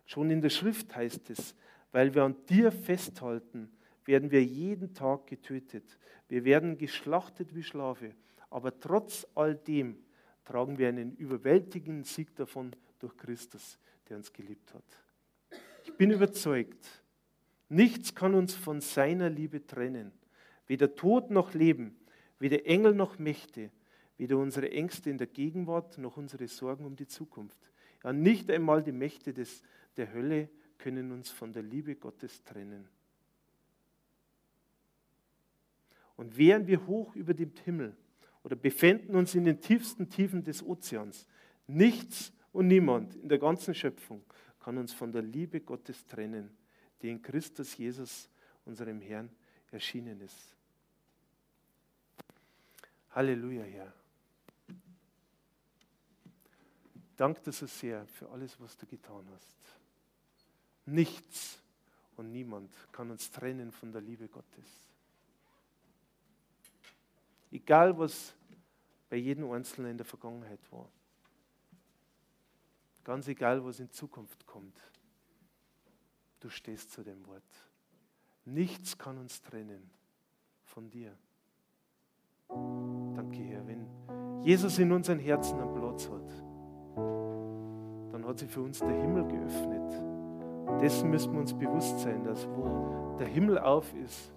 Schon 0.06 0.30
in 0.30 0.42
der 0.42 0.50
Schrift 0.50 0.94
heißt 0.94 1.30
es, 1.30 1.56
weil 1.94 2.14
wir 2.14 2.24
an 2.24 2.36
dir 2.50 2.72
festhalten, 2.72 3.72
werden 4.06 4.32
wir 4.32 4.44
jeden 4.44 4.94
Tag 4.94 5.28
getötet. 5.28 5.98
Wir 6.28 6.44
werden 6.46 6.78
geschlachtet 6.78 7.56
wie 7.56 7.64
Schafe. 7.64 8.16
Aber 8.50 8.80
trotz 8.80 9.26
all 9.36 9.56
dem 9.56 9.98
tragen 10.44 10.78
wir 10.78 10.90
einen 10.90 11.16
überwältigenden 11.16 12.04
Sieg 12.04 12.36
davon 12.36 12.76
durch 13.00 13.16
Christus, 13.18 13.80
der 14.08 14.18
uns 14.18 14.32
geliebt 14.32 14.74
hat. 14.74 14.84
Ich 15.84 15.94
bin 15.96 16.12
überzeugt, 16.12 17.04
nichts 17.70 18.14
kann 18.16 18.36
uns 18.36 18.56
von 18.56 18.82
seiner 18.82 19.30
Liebe 19.30 19.66
trennen. 19.66 20.12
Weder 20.68 20.96
Tod 20.96 21.30
noch 21.30 21.54
Leben, 21.54 21.98
weder 22.40 22.66
Engel 22.66 22.94
noch 22.94 23.20
Mächte, 23.20 23.72
weder 24.18 24.38
unsere 24.38 24.72
Ängste 24.72 25.10
in 25.10 25.18
der 25.18 25.28
Gegenwart 25.28 25.98
noch 25.98 26.18
unsere 26.18 26.48
Sorgen 26.48 26.86
um 26.86 26.96
die 26.96 27.08
Zukunft. 27.08 27.72
Ja, 28.04 28.14
nicht 28.14 28.50
einmal 28.50 28.84
die 28.84 28.92
Mächte 28.92 29.34
des, 29.34 29.64
der 29.98 30.14
Hölle 30.14 30.50
können 30.78 31.12
uns 31.12 31.30
von 31.30 31.52
der 31.54 31.64
Liebe 31.64 31.96
Gottes 31.96 32.44
trennen. 32.44 32.88
Und 36.16 36.38
wären 36.38 36.68
wir 36.68 36.86
hoch 36.86 37.16
über 37.16 37.34
dem 37.34 37.52
Himmel 37.64 37.96
oder 38.44 38.56
befänden 38.56 39.16
uns 39.16 39.36
in 39.36 39.46
den 39.46 39.62
tiefsten 39.62 40.10
Tiefen 40.10 40.44
des 40.44 40.64
Ozeans, 40.64 41.26
nichts 41.68 42.34
und 42.52 42.68
niemand 42.68 43.16
in 43.16 43.30
der 43.30 43.40
ganzen 43.40 43.74
Schöpfung 43.74 44.24
kann 44.60 44.78
uns 44.78 44.94
von 44.94 45.12
der 45.12 45.22
Liebe 45.22 45.60
Gottes 45.60 46.06
trennen, 46.06 46.56
die 47.02 47.10
in 47.10 47.22
Christus 47.22 47.78
Jesus, 47.78 48.30
unserem 48.66 49.02
Herrn, 49.02 49.30
erschienen 49.72 50.22
ist. 50.22 50.56
Halleluja, 53.12 53.64
Herr. 53.64 53.94
Danke 57.16 57.42
dir 57.42 57.52
so 57.52 57.68
sehr 57.68 58.08
für 58.08 58.30
alles, 58.30 58.60
was 58.60 58.78
du 58.78 58.86
getan 58.86 59.28
hast. 59.34 59.58
Nichts 60.86 61.60
und 62.16 62.32
niemand 62.32 62.74
kann 62.92 63.12
uns 63.12 63.30
trennen 63.32 63.72
von 63.72 63.92
der 63.92 64.02
Liebe 64.02 64.28
Gottes. 64.28 64.93
Egal, 67.54 67.96
was 68.00 68.34
bei 69.10 69.18
jedem 69.18 69.52
Einzelnen 69.52 69.92
in 69.92 69.98
der 69.98 70.08
Vergangenheit 70.08 70.60
war. 70.72 70.90
Ganz 73.04 73.28
egal, 73.28 73.64
was 73.64 73.80
in 73.80 73.92
Zukunft 73.92 74.48
kommt. 74.48 74.76
Du 76.40 76.50
stehst 76.50 76.92
zu 76.92 77.04
dem 77.04 77.24
Wort. 77.28 77.44
Nichts 78.46 78.98
kann 78.98 79.20
uns 79.20 79.40
trennen 79.40 79.88
von 80.64 80.90
dir. 80.90 81.16
Danke, 82.50 83.38
Herr. 83.38 83.68
Wenn 83.68 83.86
Jesus 84.42 84.80
in 84.80 84.92
unseren 84.92 85.20
Herzen 85.20 85.60
einen 85.60 85.76
Platz 85.76 86.10
hat, 86.10 86.28
dann 88.14 88.26
hat 88.26 88.40
sich 88.40 88.50
für 88.50 88.62
uns 88.62 88.80
der 88.80 89.00
Himmel 89.00 89.28
geöffnet. 89.28 89.94
Und 90.70 90.82
dessen 90.82 91.12
müssen 91.12 91.34
wir 91.34 91.40
uns 91.40 91.54
bewusst 91.54 92.00
sein, 92.00 92.24
dass 92.24 92.48
wo 92.48 93.16
der 93.20 93.28
Himmel 93.28 93.60
auf 93.60 93.94
ist, 93.94 94.32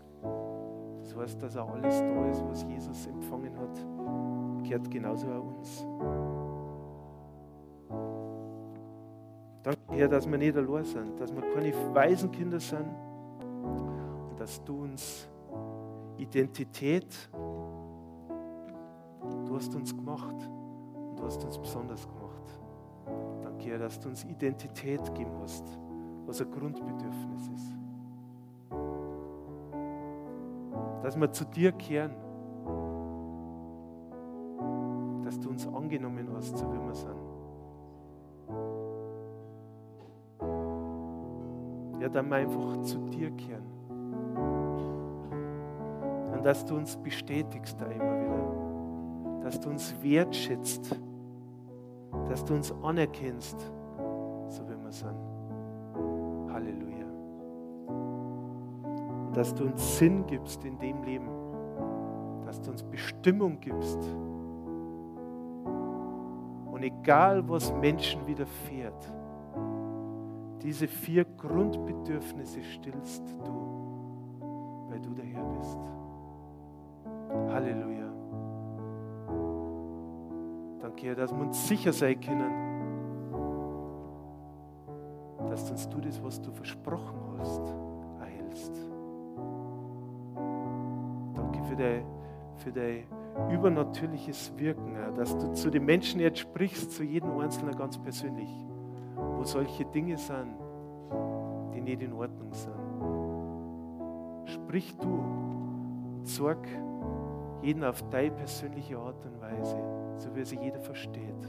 das 1.16 1.30
heißt, 1.30 1.42
dass 1.42 1.56
auch 1.56 1.70
alles 1.70 1.98
da 1.98 2.26
ist, 2.26 2.44
was 2.46 2.62
Jesus 2.64 3.06
empfangen 3.06 3.56
hat, 3.58 4.62
gehört 4.62 4.90
genauso 4.90 5.26
auch 5.28 5.46
uns. 5.46 5.86
Danke, 9.62 9.80
Herr, 9.92 10.08
dass 10.08 10.30
wir 10.30 10.36
nicht 10.36 10.56
allein 10.56 10.84
sind, 10.84 11.18
dass 11.18 11.34
wir 11.34 11.42
keine 11.54 11.72
Waisenkinder 11.94 12.60
sind 12.60 12.86
und 14.30 14.38
dass 14.38 14.62
du 14.62 14.82
uns 14.82 15.28
Identität, 16.18 17.30
du 19.46 19.56
hast 19.56 19.74
uns 19.74 19.96
gemacht 19.96 20.36
und 21.08 21.18
du 21.18 21.24
hast 21.24 21.42
uns 21.44 21.58
besonders 21.58 22.06
gemacht. 22.06 23.42
Danke, 23.42 23.70
Herr, 23.70 23.78
dass 23.78 23.98
du 23.98 24.10
uns 24.10 24.22
Identität 24.24 25.14
geben 25.14 25.32
hast, 25.40 25.64
was 26.26 26.42
ein 26.42 26.50
Grundbedürfnis 26.50 27.48
ist. 27.54 27.85
Dass 31.06 31.16
wir 31.16 31.30
zu 31.30 31.44
dir 31.44 31.70
kehren, 31.70 32.10
dass 35.22 35.38
du 35.38 35.50
uns 35.50 35.64
angenommen 35.68 36.28
hast, 36.34 36.58
so 36.58 36.66
wie 36.72 36.80
wir 36.80 36.94
sind. 36.96 37.14
Ja, 42.02 42.08
dann 42.08 42.28
wir 42.28 42.34
einfach 42.38 42.82
zu 42.82 42.98
dir 43.06 43.30
kehren. 43.30 43.62
Und 46.34 46.44
dass 46.44 46.64
du 46.64 46.74
uns 46.74 46.96
bestätigst 46.96 47.80
da 47.80 47.86
immer 47.86 48.20
wieder. 48.20 49.44
Dass 49.44 49.60
du 49.60 49.68
uns 49.68 49.94
wertschätzt. 50.02 51.00
Dass 52.28 52.44
du 52.44 52.54
uns 52.54 52.74
anerkennst, 52.82 53.60
so 54.48 54.68
wie 54.68 54.76
wir 54.82 54.90
sind. 54.90 55.25
Dass 59.36 59.54
du 59.54 59.64
uns 59.64 59.98
Sinn 59.98 60.26
gibst 60.26 60.64
in 60.64 60.78
dem 60.78 61.02
Leben, 61.02 61.28
dass 62.46 62.58
du 62.62 62.70
uns 62.70 62.82
Bestimmung 62.82 63.60
gibst. 63.60 63.98
Und 66.72 66.82
egal, 66.82 67.46
was 67.46 67.70
Menschen 67.74 68.26
widerfährt, 68.26 69.12
diese 70.62 70.88
vier 70.88 71.26
Grundbedürfnisse 71.26 72.62
stillst 72.62 73.22
du, 73.44 74.88
weil 74.88 75.00
du 75.00 75.12
der 75.12 75.26
Herr 75.26 75.44
bist. 75.44 75.80
Halleluja. 77.52 78.10
Danke, 80.80 81.08
Herr, 81.08 81.14
dass 81.14 81.30
wir 81.30 81.42
uns 81.42 81.68
sicher 81.68 81.92
sein 81.92 82.18
können, 82.18 82.52
dass 85.50 85.70
uns 85.70 85.86
du 85.90 86.00
das, 86.00 86.22
was 86.24 86.40
du 86.40 86.50
versprochen 86.52 86.75
für 92.66 92.72
dein 92.72 93.04
übernatürliches 93.52 94.52
Wirken, 94.56 94.96
dass 95.14 95.38
du 95.38 95.52
zu 95.52 95.70
den 95.70 95.84
Menschen 95.84 96.18
jetzt 96.18 96.40
sprichst, 96.40 96.90
zu 96.90 97.04
jedem 97.04 97.38
Einzelnen 97.38 97.76
ganz 97.76 97.96
persönlich, 97.96 98.48
wo 99.14 99.44
solche 99.44 99.84
Dinge 99.84 100.18
sind, 100.18 100.56
die 101.72 101.80
nicht 101.80 102.02
in 102.02 102.12
Ordnung 102.12 102.52
sind. 102.52 102.74
Sprich 104.46 104.96
du 104.96 105.06
und 106.16 106.26
sorg 106.26 106.66
jeden 107.62 107.84
auf 107.84 108.02
deine 108.10 108.32
persönliche 108.32 108.98
Art 108.98 109.24
und 109.24 109.40
Weise, 109.40 109.76
so 110.16 110.34
wie 110.34 110.44
sie 110.44 110.58
jeder 110.58 110.80
versteht. 110.80 111.44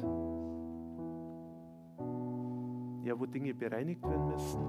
Ja, 3.03 3.19
wo 3.19 3.25
Dinge 3.25 3.55
bereinigt 3.55 4.03
werden 4.03 4.27
müssen, 4.27 4.61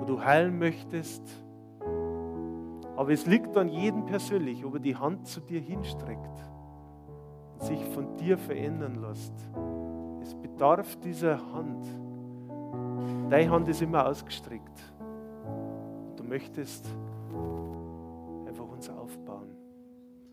wo 0.00 0.04
du 0.04 0.20
heilen 0.20 0.58
möchtest, 0.58 1.45
aber 2.96 3.10
es 3.10 3.26
liegt 3.26 3.56
an 3.56 3.68
jedem 3.68 4.06
persönlich, 4.06 4.64
ob 4.64 4.74
er 4.74 4.80
die 4.80 4.96
Hand 4.96 5.26
zu 5.26 5.40
dir 5.40 5.60
hinstreckt 5.60 6.38
und 7.52 7.62
sich 7.62 7.84
von 7.86 8.16
dir 8.16 8.38
verändern 8.38 8.96
lässt. 9.02 9.34
Es 10.22 10.34
bedarf 10.34 10.96
dieser 10.96 11.38
Hand. 11.52 11.86
Deine 13.30 13.50
Hand 13.50 13.68
ist 13.68 13.82
immer 13.82 14.06
ausgestreckt. 14.06 14.92
Du 16.16 16.24
möchtest 16.24 16.86
einfach 18.46 18.68
uns 18.68 18.88
aufbauen. 18.88 19.56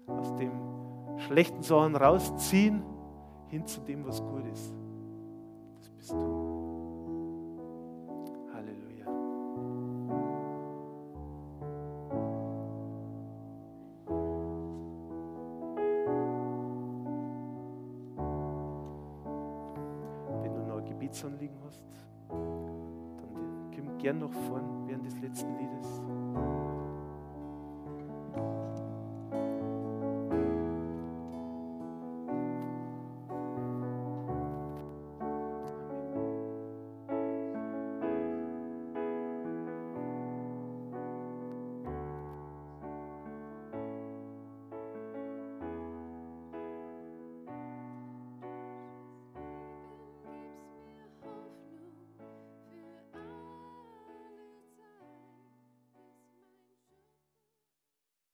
Aus 0.08 0.34
dem 0.36 0.52
schlechten 1.18 1.62
Sachen 1.62 1.96
rausziehen, 1.96 2.82
hin 3.48 3.66
zu 3.66 3.82
dem, 3.82 4.06
was 4.06 4.23